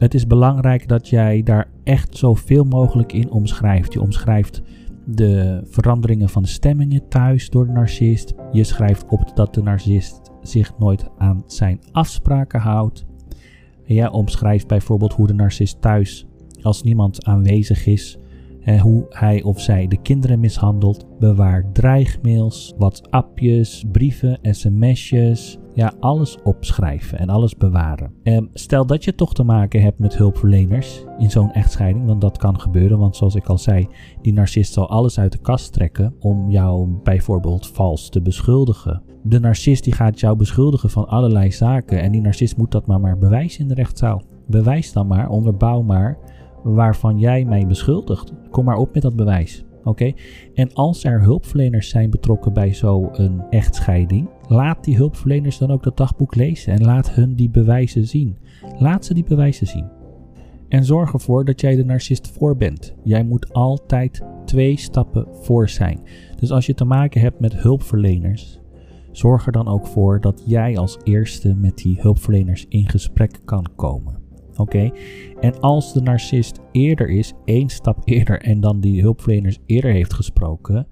het 0.00 0.14
is 0.14 0.26
belangrijk 0.26 0.88
dat 0.88 1.08
jij 1.08 1.42
daar 1.42 1.70
echt 1.84 2.16
zoveel 2.16 2.64
mogelijk 2.64 3.12
in 3.12 3.30
omschrijft. 3.30 3.92
Je 3.92 4.00
omschrijft 4.00 4.62
de 5.06 5.60
veranderingen 5.64 6.28
van 6.28 6.44
stemmingen 6.44 7.08
thuis 7.08 7.50
door 7.50 7.66
de 7.66 7.72
narcist. 7.72 8.34
Je 8.52 8.64
schrijft 8.64 9.04
op 9.08 9.36
dat 9.36 9.54
de 9.54 9.62
narcist 9.62 10.30
zich 10.42 10.78
nooit 10.78 11.08
aan 11.18 11.42
zijn 11.46 11.80
afspraken 11.92 12.60
houdt. 12.60 13.06
En 13.86 13.94
jij 13.94 14.10
omschrijft 14.10 14.66
bijvoorbeeld 14.66 15.12
hoe 15.12 15.26
de 15.26 15.34
narcist 15.34 15.80
thuis, 15.80 16.26
als 16.62 16.82
niemand 16.82 17.24
aanwezig 17.24 17.86
is, 17.86 18.18
hoe 18.78 19.06
hij 19.08 19.42
of 19.42 19.60
zij 19.60 19.88
de 19.88 20.02
kinderen 20.02 20.40
mishandelt, 20.40 21.06
bewaart 21.18 21.74
dreigmails, 21.74 22.74
WhatsAppjes, 22.78 23.84
brieven, 23.92 24.38
sms'jes, 24.42 25.58
ja, 25.74 25.92
alles 26.00 26.42
opschrijven 26.42 27.18
en 27.18 27.28
alles 27.28 27.56
bewaren. 27.56 28.12
En 28.22 28.50
stel 28.52 28.86
dat 28.86 29.04
je 29.04 29.14
toch 29.14 29.34
te 29.34 29.42
maken 29.42 29.82
hebt 29.82 29.98
met 29.98 30.16
hulpverleners 30.16 31.04
in 31.18 31.30
zo'n 31.30 31.52
echtscheiding, 31.52 32.06
want 32.06 32.20
dat 32.20 32.38
kan 32.38 32.60
gebeuren, 32.60 32.98
want 32.98 33.16
zoals 33.16 33.34
ik 33.34 33.46
al 33.46 33.58
zei, 33.58 33.88
die 34.22 34.32
narcist 34.32 34.72
zal 34.72 34.88
alles 34.88 35.18
uit 35.18 35.32
de 35.32 35.38
kast 35.38 35.72
trekken 35.72 36.14
om 36.20 36.50
jou 36.50 36.88
bijvoorbeeld 37.02 37.66
vals 37.66 38.08
te 38.08 38.22
beschuldigen. 38.22 39.02
De 39.22 39.40
narcist 39.40 39.84
die 39.84 39.92
gaat 39.92 40.20
jou 40.20 40.36
beschuldigen 40.36 40.90
van 40.90 41.08
allerlei 41.08 41.52
zaken 41.52 42.00
en 42.00 42.12
die 42.12 42.20
narcist 42.20 42.56
moet 42.56 42.72
dat 42.72 42.86
maar 42.86 43.00
maar 43.00 43.18
bewijzen 43.18 43.60
in 43.60 43.68
de 43.68 43.74
rechtszaal. 43.74 44.22
Bewijs 44.46 44.92
dan 44.92 45.06
maar, 45.06 45.28
onderbouw 45.28 45.82
maar 45.82 46.18
waarvan 46.62 47.18
jij 47.18 47.44
mij 47.44 47.66
beschuldigt. 47.66 48.32
Kom 48.50 48.64
maar 48.64 48.76
op 48.76 48.94
met 48.94 49.02
dat 49.02 49.16
bewijs. 49.16 49.64
Oké? 49.84 50.12
En 50.54 50.72
als 50.72 51.04
er 51.04 51.22
hulpverleners 51.22 51.88
zijn 51.88 52.10
betrokken 52.10 52.52
bij 52.52 52.74
zo'n 52.74 53.42
echtscheiding, 53.50 54.28
laat 54.48 54.84
die 54.84 54.96
hulpverleners 54.96 55.58
dan 55.58 55.70
ook 55.70 55.82
dat 55.82 55.96
dagboek 55.96 56.34
lezen 56.34 56.72
en 56.72 56.84
laat 56.84 57.10
hun 57.10 57.34
die 57.34 57.50
bewijzen 57.50 58.06
zien. 58.06 58.38
Laat 58.78 59.04
ze 59.04 59.14
die 59.14 59.24
bewijzen 59.24 59.66
zien. 59.66 59.88
En 60.68 60.84
zorg 60.84 61.12
ervoor 61.12 61.44
dat 61.44 61.60
jij 61.60 61.76
de 61.76 61.84
narcist 61.84 62.30
voor 62.30 62.56
bent. 62.56 62.94
Jij 63.02 63.24
moet 63.24 63.52
altijd 63.52 64.22
twee 64.44 64.76
stappen 64.78 65.26
voor 65.40 65.68
zijn. 65.68 66.00
Dus 66.36 66.50
als 66.50 66.66
je 66.66 66.74
te 66.74 66.84
maken 66.84 67.20
hebt 67.20 67.40
met 67.40 67.62
hulpverleners, 67.62 68.60
zorg 69.12 69.46
er 69.46 69.52
dan 69.52 69.68
ook 69.68 69.86
voor 69.86 70.20
dat 70.20 70.42
jij 70.46 70.78
als 70.78 70.98
eerste 71.02 71.54
met 71.54 71.76
die 71.76 72.00
hulpverleners 72.00 72.66
in 72.68 72.88
gesprek 72.88 73.40
kan 73.44 73.66
komen. 73.76 74.19
Oké? 74.60 74.90
En 75.40 75.60
als 75.60 75.92
de 75.92 76.00
narcist 76.00 76.60
eerder 76.72 77.08
is, 77.08 77.32
één 77.44 77.68
stap 77.68 78.02
eerder 78.04 78.40
en 78.40 78.60
dan 78.60 78.80
die 78.80 79.00
hulpverleners 79.00 79.58
eerder 79.66 79.92
heeft 79.92 80.12
gesproken, 80.12 80.86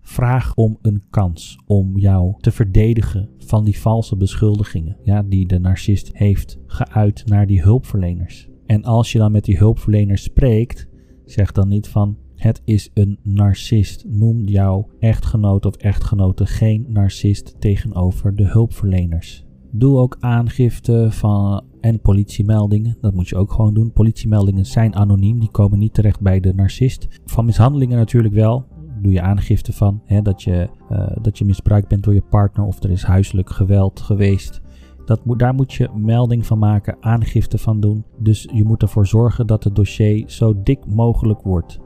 vraag 0.00 0.54
om 0.54 0.78
een 0.82 1.02
kans 1.10 1.58
om 1.66 1.98
jou 1.98 2.34
te 2.40 2.50
verdedigen 2.50 3.28
van 3.38 3.64
die 3.64 3.78
valse 3.78 4.16
beschuldigingen 4.16 4.96
ja, 5.02 5.22
die 5.22 5.46
de 5.46 5.58
narcist 5.58 6.10
heeft 6.12 6.58
geuit 6.66 7.22
naar 7.26 7.46
die 7.46 7.62
hulpverleners. 7.62 8.48
En 8.66 8.84
als 8.84 9.12
je 9.12 9.18
dan 9.18 9.32
met 9.32 9.44
die 9.44 9.58
hulpverleners 9.58 10.22
spreekt, 10.22 10.88
zeg 11.24 11.52
dan 11.52 11.68
niet 11.68 11.88
van 11.88 12.16
het 12.36 12.62
is 12.64 12.90
een 12.94 13.18
narcist. 13.22 14.04
Noem 14.08 14.44
jouw 14.44 14.88
echtgenoot 14.98 15.66
of 15.66 15.76
echtgenote 15.76 16.46
geen 16.46 16.86
narcist 16.88 17.60
tegenover 17.60 18.34
de 18.34 18.46
hulpverleners. 18.46 19.44
Doe 19.70 19.98
ook 19.98 20.16
aangifte 20.20 21.06
van 21.10 21.64
en 21.84 22.00
politiemeldingen. 22.00 22.96
Dat 23.00 23.14
moet 23.14 23.28
je 23.28 23.36
ook 23.36 23.52
gewoon 23.52 23.74
doen. 23.74 23.92
Politiemeldingen 23.92 24.66
zijn 24.66 24.96
anoniem, 24.96 25.40
die 25.40 25.50
komen 25.50 25.78
niet 25.78 25.94
terecht 25.94 26.20
bij 26.20 26.40
de 26.40 26.54
narcist. 26.54 27.08
Van 27.24 27.44
mishandelingen 27.44 27.98
natuurlijk 27.98 28.34
wel. 28.34 28.66
Doe 29.02 29.12
je 29.12 29.20
aangifte 29.20 29.72
van 29.72 30.02
hè, 30.04 30.22
dat, 30.22 30.42
je, 30.42 30.68
uh, 30.90 31.16
dat 31.22 31.38
je 31.38 31.44
misbruikt 31.44 31.88
bent 31.88 32.02
door 32.02 32.14
je 32.14 32.22
partner 32.22 32.66
of 32.66 32.82
er 32.82 32.90
is 32.90 33.02
huiselijk 33.02 33.50
geweld 33.50 34.00
geweest. 34.00 34.60
Dat 35.04 35.24
moet, 35.24 35.38
daar 35.38 35.54
moet 35.54 35.72
je 35.72 35.90
melding 35.94 36.46
van 36.46 36.58
maken, 36.58 36.96
aangifte 37.00 37.58
van 37.58 37.80
doen. 37.80 38.04
Dus 38.18 38.48
je 38.52 38.64
moet 38.64 38.82
ervoor 38.82 39.06
zorgen 39.06 39.46
dat 39.46 39.64
het 39.64 39.74
dossier 39.74 40.24
zo 40.26 40.62
dik 40.62 40.86
mogelijk 40.86 41.42
wordt. 41.42 41.78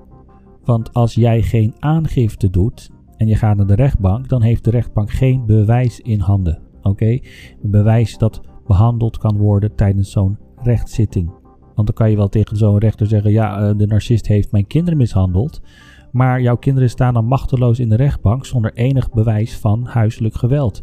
Want 0.64 0.92
als 0.92 1.14
jij 1.14 1.42
geen 1.42 1.74
aangifte 1.78 2.50
doet 2.50 2.90
en 3.16 3.26
je 3.26 3.36
gaat 3.36 3.56
naar 3.56 3.66
de 3.66 3.74
rechtbank, 3.74 4.28
dan 4.28 4.42
heeft 4.42 4.64
de 4.64 4.70
rechtbank 4.70 5.10
geen 5.10 5.46
bewijs 5.46 6.00
in 6.00 6.20
handen. 6.20 6.62
Oké? 6.82 7.18
Een 7.62 7.70
bewijs 7.70 8.18
dat 8.18 8.40
behandeld 8.68 9.18
kan 9.18 9.36
worden 9.36 9.74
tijdens 9.74 10.10
zo'n 10.10 10.38
rechtszitting. 10.62 11.30
Want 11.74 11.86
dan 11.86 11.96
kan 11.96 12.10
je 12.10 12.16
wel 12.16 12.28
tegen 12.28 12.56
zo'n 12.56 12.78
rechter 12.78 13.06
zeggen: 13.06 13.30
ja, 13.30 13.58
eh, 13.60 13.76
de 13.76 13.86
narcist 13.86 14.26
heeft 14.26 14.52
mijn 14.52 14.66
kinderen 14.66 14.98
mishandeld. 14.98 15.60
Maar 16.12 16.40
jouw 16.40 16.56
kinderen 16.56 16.90
staan 16.90 17.14
dan 17.14 17.24
machteloos 17.24 17.78
in 17.78 17.88
de 17.88 17.96
rechtbank 17.96 18.46
zonder 18.46 18.72
enig 18.74 19.10
bewijs 19.10 19.56
van 19.56 19.84
huiselijk 19.84 20.34
geweld. 20.34 20.82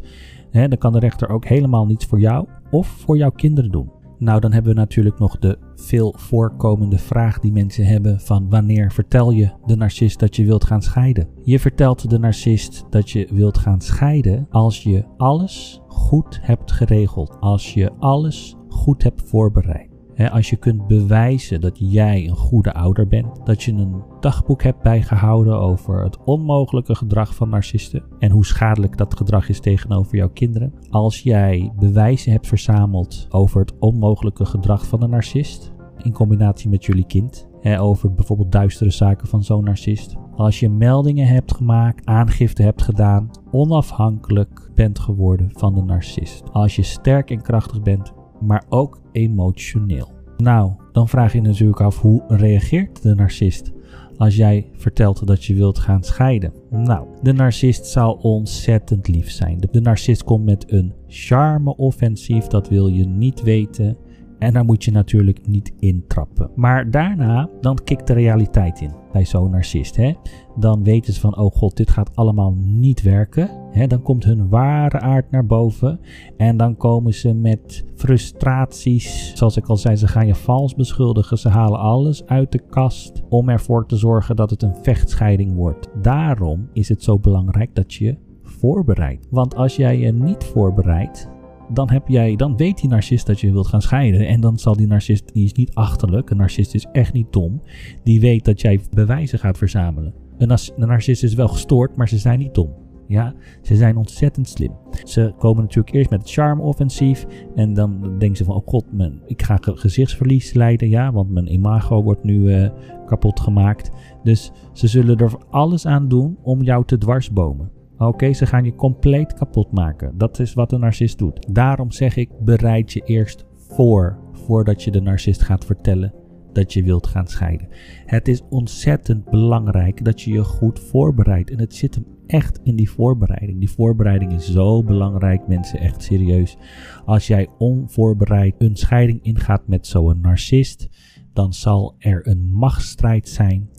dan 0.51 0.77
kan 0.77 0.91
de 0.91 0.99
rechter 0.99 1.29
ook 1.29 1.45
helemaal 1.45 1.85
niets 1.85 2.05
voor 2.05 2.19
jou 2.19 2.47
of 2.71 2.87
voor 2.87 3.17
jouw 3.17 3.31
kinderen 3.31 3.71
doen. 3.71 3.94
Nou, 4.17 4.39
dan 4.39 4.51
hebben 4.51 4.73
we 4.73 4.79
natuurlijk 4.79 5.19
nog 5.19 5.39
de 5.39 5.57
veel 5.75 6.13
voorkomende 6.17 6.97
vraag 6.97 7.39
die 7.39 7.51
mensen 7.51 7.85
hebben 7.85 8.19
van 8.19 8.49
wanneer 8.49 8.91
vertel 8.91 9.31
je 9.31 9.51
de 9.65 9.75
narcist 9.75 10.19
dat 10.19 10.35
je 10.35 10.45
wilt 10.45 10.63
gaan 10.63 10.81
scheiden? 10.81 11.27
Je 11.43 11.59
vertelt 11.59 12.09
de 12.09 12.19
narcist 12.19 12.85
dat 12.89 13.09
je 13.09 13.27
wilt 13.31 13.57
gaan 13.57 13.81
scheiden 13.81 14.47
als 14.49 14.83
je 14.83 15.03
alles 15.17 15.81
goed 15.87 16.39
hebt 16.41 16.71
geregeld, 16.71 17.37
als 17.39 17.73
je 17.73 17.91
alles 17.99 18.55
goed 18.69 19.03
hebt 19.03 19.21
voorbereid. 19.21 19.94
Als 20.31 20.49
je 20.49 20.55
kunt 20.55 20.87
bewijzen 20.87 21.61
dat 21.61 21.77
jij 21.79 22.27
een 22.27 22.35
goede 22.35 22.73
ouder 22.73 23.07
bent, 23.07 23.45
dat 23.45 23.63
je 23.63 23.71
een 23.71 24.03
dagboek 24.19 24.63
hebt 24.63 24.81
bijgehouden 24.81 25.59
over 25.59 26.03
het 26.03 26.23
onmogelijke 26.23 26.95
gedrag 26.95 27.35
van 27.35 27.49
narcisten 27.49 28.03
en 28.19 28.31
hoe 28.31 28.45
schadelijk 28.45 28.97
dat 28.97 29.17
gedrag 29.17 29.49
is 29.49 29.59
tegenover 29.59 30.15
jouw 30.15 30.29
kinderen. 30.29 30.73
Als 30.89 31.19
jij 31.19 31.71
bewijzen 31.79 32.31
hebt 32.31 32.47
verzameld 32.47 33.27
over 33.29 33.59
het 33.59 33.73
onmogelijke 33.79 34.45
gedrag 34.45 34.87
van 34.87 35.03
een 35.03 35.09
narcist 35.09 35.73
in 36.03 36.11
combinatie 36.11 36.69
met 36.69 36.85
jullie 36.85 37.05
kind, 37.05 37.47
over 37.79 38.13
bijvoorbeeld 38.13 38.51
duistere 38.51 38.91
zaken 38.91 39.27
van 39.27 39.43
zo'n 39.43 39.63
narcist. 39.63 40.15
Als 40.35 40.59
je 40.59 40.69
meldingen 40.69 41.27
hebt 41.27 41.53
gemaakt, 41.53 42.05
aangifte 42.05 42.63
hebt 42.63 42.81
gedaan, 42.81 43.29
onafhankelijk 43.51 44.69
bent 44.75 44.99
geworden 44.99 45.49
van 45.53 45.75
de 45.75 45.81
narcist. 45.81 46.43
Als 46.51 46.75
je 46.75 46.83
sterk 46.83 47.31
en 47.31 47.41
krachtig 47.41 47.81
bent, 47.81 48.13
maar 48.41 48.63
ook 48.69 49.01
emotioneel. 49.11 50.13
Nou, 50.37 50.71
dan 50.91 51.09
vraag 51.09 51.33
je 51.33 51.41
natuurlijk 51.41 51.81
af 51.81 52.01
hoe 52.01 52.23
reageert 52.27 53.01
de 53.01 53.15
narcist 53.15 53.71
als 54.17 54.35
jij 54.35 54.69
vertelt 54.73 55.27
dat 55.27 55.45
je 55.45 55.55
wilt 55.55 55.79
gaan 55.79 56.03
scheiden? 56.03 56.53
Nou, 56.69 57.07
de 57.21 57.33
narcist 57.33 57.85
zal 57.85 58.13
ontzettend 58.13 59.07
lief 59.07 59.31
zijn. 59.31 59.57
De, 59.71 59.81
narcist 59.81 60.23
komt 60.23 60.45
met 60.45 60.71
een 60.71 60.93
charme-offensief, 61.07 62.47
dat 62.47 62.69
wil 62.69 62.87
je 62.87 63.05
niet 63.05 63.41
weten. 63.41 63.97
En 64.39 64.53
daar 64.53 64.65
moet 64.65 64.83
je 64.83 64.91
natuurlijk 64.91 65.47
niet 65.47 65.73
intrappen. 65.79 66.49
Maar 66.55 66.91
daarna, 66.91 67.49
dan 67.61 67.79
kikt 67.83 68.07
de 68.07 68.13
realiteit 68.13 68.81
in 68.81 68.91
bij 69.11 69.25
zo'n 69.25 69.51
narcist. 69.51 69.95
Hè? 69.95 70.13
Dan 70.55 70.83
weten 70.83 71.13
ze 71.13 71.19
van, 71.19 71.37
oh 71.37 71.55
god, 71.55 71.77
dit 71.77 71.89
gaat 71.89 72.15
allemaal 72.15 72.53
niet 72.57 73.01
werken. 73.01 73.49
Hè? 73.71 73.87
Dan 73.87 74.01
komt 74.01 74.23
hun 74.23 74.49
ware 74.49 74.99
aard 74.99 75.31
naar 75.31 75.45
boven. 75.45 75.99
En 76.37 76.57
dan 76.57 76.77
komen 76.77 77.13
ze 77.13 77.33
met 77.33 77.85
frustraties. 77.95 79.31
Zoals 79.35 79.57
ik 79.57 79.67
al 79.67 79.77
zei, 79.77 79.95
ze 79.95 80.07
gaan 80.07 80.27
je 80.27 80.35
vals 80.35 80.75
beschuldigen. 80.75 81.37
Ze 81.37 81.49
halen 81.49 81.79
alles 81.79 82.25
uit 82.25 82.51
de 82.51 82.61
kast 82.69 83.23
om 83.29 83.49
ervoor 83.49 83.87
te 83.87 83.95
zorgen 83.95 84.35
dat 84.35 84.49
het 84.49 84.61
een 84.61 84.75
vechtscheiding 84.81 85.55
wordt. 85.55 85.89
Daarom 86.01 86.69
is 86.73 86.89
het 86.89 87.03
zo 87.03 87.19
belangrijk 87.19 87.75
dat 87.75 87.93
je 87.93 88.17
voorbereidt. 88.43 89.27
Want 89.29 89.55
als 89.55 89.75
jij 89.75 89.99
je 89.99 90.11
niet 90.11 90.43
voorbereidt, 90.43 91.29
dan, 91.73 91.89
heb 91.89 92.07
jij, 92.07 92.35
dan 92.35 92.57
weet 92.57 92.77
die 92.81 92.89
narcist 92.89 93.25
dat 93.25 93.39
je 93.39 93.51
wilt 93.51 93.67
gaan 93.67 93.81
scheiden. 93.81 94.27
En 94.27 94.41
dan 94.41 94.57
zal 94.57 94.75
die 94.75 94.87
narcist, 94.87 95.33
die 95.33 95.45
is 95.45 95.53
niet 95.53 95.73
achterlijk, 95.73 96.29
een 96.29 96.37
narcist 96.37 96.73
is 96.73 96.85
echt 96.91 97.13
niet 97.13 97.33
dom. 97.33 97.61
Die 98.03 98.19
weet 98.19 98.45
dat 98.45 98.61
jij 98.61 98.79
bewijzen 98.91 99.39
gaat 99.39 99.57
verzamelen. 99.57 100.13
Een, 100.37 100.57
narcist 100.75 101.23
is 101.23 101.33
wel 101.33 101.47
gestoord, 101.47 101.95
maar 101.95 102.09
ze 102.09 102.17
zijn 102.17 102.39
niet 102.39 102.53
dom. 102.53 102.73
Ja, 103.07 103.33
ze 103.61 103.75
zijn 103.75 103.97
ontzettend 103.97 104.47
slim. 104.47 104.71
Ze 105.03 105.33
komen 105.37 105.63
natuurlijk 105.63 105.95
eerst 105.95 106.09
met 106.09 106.21
het 106.21 106.31
charme-offensief. 106.31 107.25
En 107.55 107.73
dan 107.73 108.01
denken 108.01 108.37
ze 108.37 108.43
van, 108.43 108.55
oh 108.55 108.67
god, 108.67 108.85
ik 109.25 109.41
ga 109.41 109.57
gezichtsverlies 109.61 110.53
lijden. 110.53 110.89
Ja, 110.89 111.11
want 111.11 111.29
mijn 111.29 111.53
imago 111.53 112.03
wordt 112.03 112.23
nu 112.23 112.35
uh, 112.35 112.69
kapot 113.05 113.39
gemaakt. 113.39 113.89
Dus 114.23 114.51
ze 114.73 114.87
zullen 114.87 115.17
er 115.17 115.31
alles 115.49 115.85
aan 115.85 116.07
doen 116.07 116.37
om 116.41 116.63
jou 116.63 116.85
te 116.85 116.97
dwarsbomen. 116.97 117.71
Oké, 117.97 118.33
ze 118.33 118.45
gaan 118.45 118.63
je 118.65 118.75
compleet 118.75 119.33
kapot 119.33 119.71
maken. 119.71 120.17
Dat 120.17 120.39
is 120.39 120.53
wat 120.53 120.71
een 120.71 120.79
narcist 120.79 121.17
doet. 121.17 121.53
Daarom 121.53 121.91
zeg 121.91 122.15
ik, 122.15 122.29
bereid 122.39 122.93
je 122.93 123.01
eerst 123.05 123.45
voor, 123.53 124.17
voordat 124.31 124.83
je 124.83 124.91
de 124.91 125.01
narcist 125.01 125.41
gaat 125.41 125.65
vertellen 125.65 126.13
dat 126.55 126.73
je 126.73 126.83
wilt 126.83 127.07
gaan 127.07 127.27
scheiden. 127.27 127.67
Het 128.05 128.27
is 128.27 128.41
ontzettend 128.49 129.29
belangrijk 129.29 130.05
dat 130.05 130.21
je 130.21 130.31
je 130.31 130.43
goed 130.43 130.79
voorbereidt. 130.79 131.51
En 131.51 131.59
het 131.59 131.75
zit 131.75 131.95
hem 131.95 132.05
echt 132.27 132.59
in 132.63 132.75
die 132.75 132.89
voorbereiding. 132.89 133.59
Die 133.59 133.69
voorbereiding 133.69 134.33
is 134.33 134.51
zo 134.51 134.83
belangrijk, 134.83 135.47
mensen, 135.47 135.79
echt 135.79 136.03
serieus. 136.03 136.57
Als 137.05 137.27
jij 137.27 137.47
onvoorbereid 137.57 138.55
een 138.57 138.75
scheiding 138.75 139.19
ingaat 139.23 139.67
met 139.67 139.87
zo'n 139.87 140.21
narcist, 140.21 140.89
dan 141.33 141.53
zal 141.53 141.95
er 141.97 142.27
een 142.27 142.51
machtsstrijd 142.51 143.29
zijn 143.29 143.69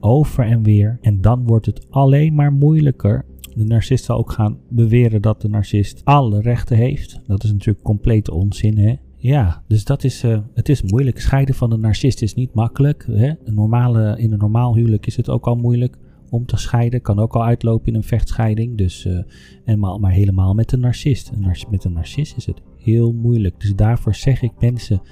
over 0.00 0.44
en 0.44 0.62
weer. 0.62 0.98
En 1.00 1.20
dan 1.20 1.46
wordt 1.46 1.66
het 1.66 1.86
alleen 1.90 2.34
maar 2.34 2.52
moeilijker. 2.52 3.24
De 3.54 3.64
narcist 3.64 4.04
zal 4.04 4.18
ook 4.18 4.32
gaan 4.32 4.58
beweren 4.68 5.22
dat 5.22 5.40
de 5.40 5.48
narcist 5.48 6.00
alle 6.04 6.40
rechten 6.40 6.76
heeft. 6.76 7.20
Dat 7.26 7.44
is 7.44 7.52
natuurlijk 7.52 7.84
complete 7.84 8.32
onzin, 8.32 8.78
hè? 8.78 8.94
Ja, 9.16 9.62
dus 9.68 9.84
dat 9.84 10.04
is, 10.04 10.24
uh, 10.24 10.38
het 10.54 10.68
is 10.68 10.82
moeilijk. 10.82 11.20
Scheiden 11.20 11.54
van 11.54 11.72
een 11.72 11.80
narcist 11.80 12.22
is 12.22 12.34
niet 12.34 12.54
makkelijk. 12.54 13.06
Hè? 13.10 13.32
Een 13.44 13.54
normale, 13.54 14.18
in 14.18 14.32
een 14.32 14.38
normaal 14.38 14.74
huwelijk 14.74 15.06
is 15.06 15.16
het 15.16 15.28
ook 15.28 15.46
al 15.46 15.56
moeilijk 15.56 15.98
om 16.30 16.46
te 16.46 16.56
scheiden. 16.56 17.02
Kan 17.02 17.18
ook 17.18 17.34
al 17.34 17.44
uitlopen 17.44 17.88
in 17.88 17.94
een 17.94 18.02
vechtscheiding. 18.02 18.78
Dus, 18.78 19.06
uh, 19.06 19.18
en 19.64 19.78
maar, 19.78 20.00
maar 20.00 20.10
helemaal 20.10 20.54
met 20.54 20.72
een 20.72 20.80
narcist. 20.80 21.30
Een 21.34 21.56
met 21.70 21.84
een 21.84 21.92
narcist 21.92 22.36
is 22.36 22.46
het 22.46 22.62
heel 22.78 23.12
moeilijk. 23.12 23.60
Dus 23.60 23.74
daarvoor 23.74 24.14
zeg 24.14 24.42
ik 24.42 24.52
mensen, 24.60 25.02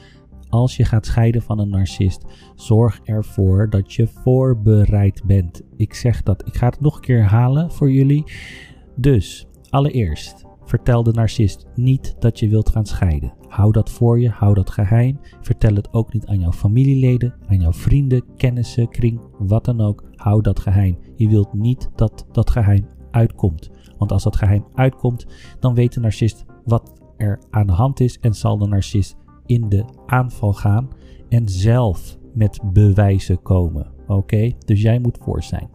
als 0.50 0.76
je 0.76 0.84
gaat 0.84 1.06
scheiden 1.06 1.42
van 1.42 1.58
een 1.58 1.68
narcist, 1.68 2.24
zorg 2.54 3.00
ervoor 3.04 3.70
dat 3.70 3.92
je 3.92 4.06
voorbereid 4.06 5.22
bent. 5.24 5.62
Ik 5.76 5.94
zeg 5.94 6.22
dat, 6.22 6.46
ik 6.46 6.54
ga 6.54 6.66
het 6.66 6.80
nog 6.80 6.94
een 6.94 7.00
keer 7.00 7.18
herhalen 7.18 7.72
voor 7.72 7.90
jullie. 7.92 8.24
Dus, 8.96 9.46
allereerst, 9.70 10.44
vertel 10.64 11.02
de 11.02 11.12
narcist 11.12 11.66
niet 11.74 12.16
dat 12.18 12.38
je 12.38 12.48
wilt 12.48 12.68
gaan 12.68 12.86
scheiden. 12.86 13.32
Hou 13.48 13.72
dat 13.72 13.90
voor 13.90 14.20
je, 14.20 14.28
hou 14.28 14.54
dat 14.54 14.70
geheim. 14.70 15.20
Vertel 15.40 15.74
het 15.74 15.92
ook 15.92 16.12
niet 16.12 16.26
aan 16.26 16.40
jouw 16.40 16.52
familieleden, 16.52 17.34
aan 17.48 17.60
jouw 17.60 17.72
vrienden, 17.72 18.24
kennissen, 18.36 18.88
kring, 18.88 19.20
wat 19.38 19.64
dan 19.64 19.80
ook. 19.80 20.04
Hou 20.14 20.42
dat 20.42 20.60
geheim. 20.60 20.98
Je 21.16 21.28
wilt 21.28 21.52
niet 21.52 21.90
dat 21.94 22.26
dat 22.32 22.50
geheim 22.50 22.86
uitkomt. 23.10 23.70
Want 23.98 24.12
als 24.12 24.22
dat 24.22 24.36
geheim 24.36 24.64
uitkomt, 24.74 25.26
dan 25.58 25.74
weet 25.74 25.92
de 25.92 26.00
narcist 26.00 26.44
wat 26.64 27.00
er 27.16 27.40
aan 27.50 27.66
de 27.66 27.72
hand 27.72 28.00
is 28.00 28.18
en 28.18 28.34
zal 28.34 28.58
de 28.58 28.66
narcist 28.66 29.16
in 29.50 29.68
de 29.68 29.84
aanval 30.06 30.52
gaan 30.52 30.88
en 31.28 31.48
zelf 31.48 32.18
met 32.34 32.60
bewijzen 32.72 33.42
komen. 33.42 33.86
Oké, 34.06 34.52
dus 34.64 34.82
jij 34.82 34.98
moet 34.98 35.18
voor 35.22 35.42
zijn. 35.42 35.68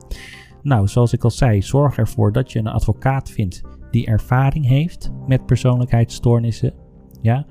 Nou, 0.61 0.87
zoals 0.87 1.13
ik 1.13 1.23
al 1.23 1.31
zei, 1.31 1.61
zorg 1.61 1.97
ervoor 1.97 2.31
dat 2.31 2.51
je 2.51 2.59
een 2.59 2.67
advocaat 2.67 3.29
vindt 3.29 3.61
die 3.91 4.05
ervaring 4.05 4.67
heeft 4.67 5.11
met 5.27 5.45
persoonlijkheidsstoornissen. 5.45 6.73
Ja? 7.21 7.45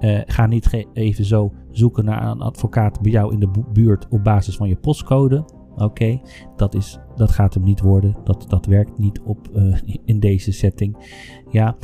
Uh, 0.00 0.20
ga 0.26 0.46
niet 0.46 0.86
even 0.92 1.24
zo 1.24 1.52
zoeken 1.70 2.04
naar 2.04 2.30
een 2.30 2.40
advocaat 2.40 3.00
bij 3.00 3.10
jou 3.10 3.32
in 3.32 3.40
de 3.40 3.50
buurt 3.72 4.08
op 4.08 4.24
basis 4.24 4.56
van 4.56 4.68
je 4.68 4.76
postcode. 4.76 5.44
Oké, 5.76 6.20
dat 6.56 6.72
dat, 6.72 7.00
dat 7.16 7.30
gaat 7.30 7.54
hem 7.54 7.62
niet 7.62 7.80
worden. 7.80 8.16
Dat, 8.24 8.44
dat 8.48 8.66
werkt 8.66 8.98
niet 8.98 9.20
op, 9.20 9.48
uh, 9.54 9.76
in 10.04 10.20
deze 10.20 10.52
setting. 10.52 10.96
Ja, 11.50 11.76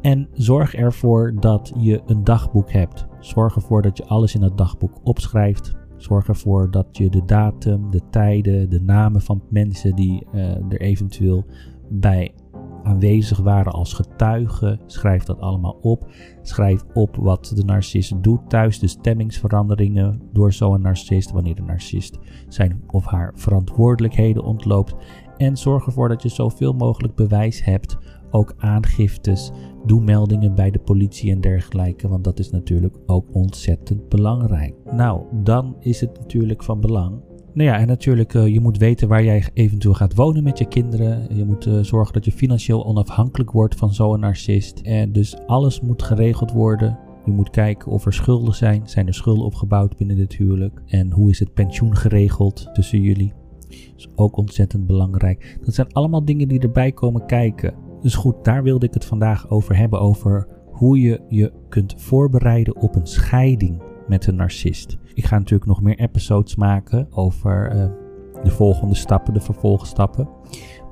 en 0.00 0.28
zorg 0.32 0.74
ervoor 0.74 1.34
dat 1.40 1.72
je 1.76 2.02
een 2.06 2.24
dagboek 2.24 2.72
hebt. 2.72 3.06
Zorg 3.24 3.54
ervoor 3.54 3.82
dat 3.82 3.96
je 3.96 4.06
alles 4.06 4.34
in 4.34 4.42
het 4.42 4.58
dagboek 4.58 5.00
opschrijft. 5.02 5.72
Zorg 5.96 6.28
ervoor 6.28 6.70
dat 6.70 6.96
je 6.96 7.10
de 7.10 7.24
datum, 7.24 7.90
de 7.90 8.00
tijden, 8.10 8.70
de 8.70 8.80
namen 8.80 9.22
van 9.22 9.42
mensen 9.50 9.94
die 9.94 10.26
uh, 10.32 10.42
er 10.42 10.80
eventueel 10.80 11.44
bij 11.88 12.34
aanwezig 12.82 13.38
waren 13.38 13.72
als 13.72 13.92
getuigen. 13.92 14.80
Schrijf 14.86 15.24
dat 15.24 15.40
allemaal 15.40 15.78
op. 15.82 16.10
Schrijf 16.42 16.84
op 16.94 17.16
wat 17.16 17.52
de 17.54 17.64
narcist 17.64 18.22
doet 18.22 18.50
thuis, 18.50 18.78
de 18.78 18.86
stemmingsveranderingen 18.86 20.20
door 20.32 20.52
zo'n 20.52 20.80
narcist, 20.80 21.30
wanneer 21.30 21.54
de 21.54 21.62
narcist 21.62 22.18
zijn 22.48 22.82
of 22.86 23.04
haar 23.04 23.32
verantwoordelijkheden 23.34 24.44
ontloopt. 24.44 24.94
En 25.36 25.56
zorg 25.56 25.86
ervoor 25.86 26.08
dat 26.08 26.22
je 26.22 26.28
zoveel 26.28 26.72
mogelijk 26.72 27.14
bewijs 27.14 27.64
hebt, 27.64 27.98
ook 28.34 28.54
aangiftes, 28.58 29.50
doe 29.86 30.02
meldingen 30.02 30.54
bij 30.54 30.70
de 30.70 30.78
politie 30.78 31.30
en 31.30 31.40
dergelijke, 31.40 32.08
want 32.08 32.24
dat 32.24 32.38
is 32.38 32.50
natuurlijk 32.50 32.96
ook 33.06 33.26
ontzettend 33.32 34.08
belangrijk. 34.08 34.74
Nou, 34.92 35.22
dan 35.42 35.76
is 35.80 36.00
het 36.00 36.18
natuurlijk 36.18 36.62
van 36.62 36.80
belang 36.80 37.22
nou 37.54 37.68
ja, 37.68 37.78
en 37.78 37.86
natuurlijk, 37.86 38.34
uh, 38.34 38.46
je 38.46 38.60
moet 38.60 38.78
weten 38.78 39.08
waar 39.08 39.24
jij 39.24 39.44
eventueel 39.52 39.94
gaat 39.94 40.14
wonen 40.14 40.42
met 40.42 40.58
je 40.58 40.68
kinderen. 40.68 41.36
Je 41.36 41.44
moet 41.44 41.66
uh, 41.66 41.78
zorgen 41.80 42.12
dat 42.12 42.24
je 42.24 42.32
financieel 42.32 42.86
onafhankelijk 42.86 43.50
wordt 43.50 43.74
van 43.74 43.94
zo'n 43.94 44.20
narcist. 44.20 44.80
En 44.80 45.12
dus 45.12 45.36
alles 45.46 45.80
moet 45.80 46.02
geregeld 46.02 46.52
worden. 46.52 46.98
Je 47.24 47.32
moet 47.32 47.50
kijken 47.50 47.92
of 47.92 48.06
er 48.06 48.12
schulden 48.12 48.54
zijn. 48.54 48.82
Zijn 48.84 49.06
er 49.06 49.14
schulden 49.14 49.44
opgebouwd 49.44 49.96
binnen 49.96 50.16
dit 50.16 50.36
huwelijk? 50.36 50.82
En 50.86 51.12
hoe 51.12 51.30
is 51.30 51.38
het 51.38 51.54
pensioen 51.54 51.96
geregeld 51.96 52.68
tussen 52.72 53.00
jullie? 53.00 53.32
Dat 53.68 53.96
is 53.96 54.08
ook 54.14 54.36
ontzettend 54.36 54.86
belangrijk. 54.86 55.58
Dat 55.64 55.74
zijn 55.74 55.92
allemaal 55.92 56.24
dingen 56.24 56.48
die 56.48 56.60
erbij 56.60 56.92
komen 56.92 57.26
kijken. 57.26 57.74
Dus 58.04 58.14
goed, 58.14 58.44
daar 58.44 58.62
wilde 58.62 58.86
ik 58.86 58.94
het 58.94 59.04
vandaag 59.04 59.50
over 59.50 59.76
hebben. 59.76 60.00
Over 60.00 60.48
hoe 60.70 61.00
je 61.00 61.20
je 61.28 61.52
kunt 61.68 61.94
voorbereiden 61.96 62.76
op 62.76 62.94
een 62.94 63.06
scheiding 63.06 63.82
met 64.08 64.26
een 64.26 64.36
narcist. 64.36 64.98
Ik 65.14 65.24
ga 65.24 65.38
natuurlijk 65.38 65.70
nog 65.70 65.82
meer 65.82 65.98
episodes 65.98 66.56
maken 66.56 67.06
over 67.10 67.74
uh, 67.74 67.86
de 68.42 68.50
volgende 68.50 68.94
stappen, 68.94 69.34
de 69.34 69.40
vervolgstappen. 69.40 70.28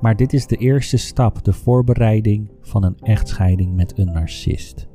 Maar 0.01 0.15
dit 0.15 0.33
is 0.33 0.47
de 0.47 0.55
eerste 0.55 0.97
stap, 0.97 1.43
de 1.43 1.53
voorbereiding 1.53 2.51
van 2.61 2.83
een 2.83 2.97
echtscheiding 2.99 3.75
met 3.75 3.97
een 3.97 4.11
narcist. 4.11 4.87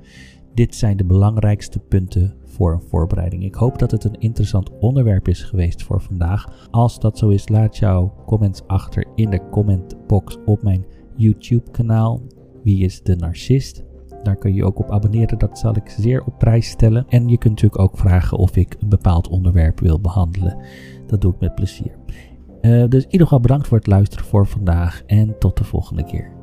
Dit 0.54 0.74
zijn 0.74 0.96
de 0.96 1.04
belangrijkste 1.04 1.78
punten 1.78 2.35
voor 2.44 2.72
een 2.72 2.88
voorbereiding. 2.88 3.44
Ik 3.44 3.54
hoop 3.54 3.78
dat 3.78 3.90
het 3.90 4.04
een 4.04 4.20
interessant 4.20 4.78
onderwerp 4.78 5.28
is 5.28 5.42
geweest 5.42 5.83
voor 5.83 6.00
vandaag. 6.00 6.68
Als 6.70 6.98
dat 6.98 7.18
zo 7.18 7.28
is, 7.28 7.48
laat 7.48 7.76
jouw 7.76 8.14
comments 8.26 8.62
achter 8.66 9.07
in 9.14 9.31
de 9.31 9.48
commentbox 9.50 10.37
op 10.44 10.62
mijn 10.62 10.85
YouTube 11.18 11.70
kanaal. 11.70 12.20
Wie 12.62 12.85
is 12.85 13.02
de 13.02 13.16
narcist? 13.16 13.85
Daar 14.22 14.37
kun 14.37 14.54
je 14.54 14.64
ook 14.64 14.78
op 14.78 14.90
abonneren, 14.90 15.38
dat 15.38 15.59
zal 15.59 15.76
ik 15.76 15.94
zeer 15.98 16.24
op 16.24 16.38
prijs 16.38 16.68
stellen. 16.68 17.07
En 17.09 17.28
je 17.28 17.38
kunt 17.38 17.54
natuurlijk 17.54 17.83
ook 17.83 17.98
vragen 17.98 18.38
of 18.38 18.57
ik 18.57 18.76
een 18.81 18.88
bepaald 18.88 19.28
onderwerp 19.28 19.81
wil 19.81 20.00
behandelen. 20.00 20.57
Dat 21.07 21.20
doe 21.20 21.33
ik 21.33 21.40
met 21.40 21.54
plezier. 21.54 21.96
Uh, 22.61 22.88
dus 22.88 23.04
in 23.04 23.11
ieder 23.11 23.26
geval 23.26 23.40
bedankt 23.40 23.68
voor 23.68 23.78
het 23.78 23.87
luisteren 23.87 24.24
voor 24.24 24.46
vandaag 24.46 25.02
en 25.07 25.38
tot 25.38 25.57
de 25.57 25.64
volgende 25.64 26.04
keer. 26.04 26.38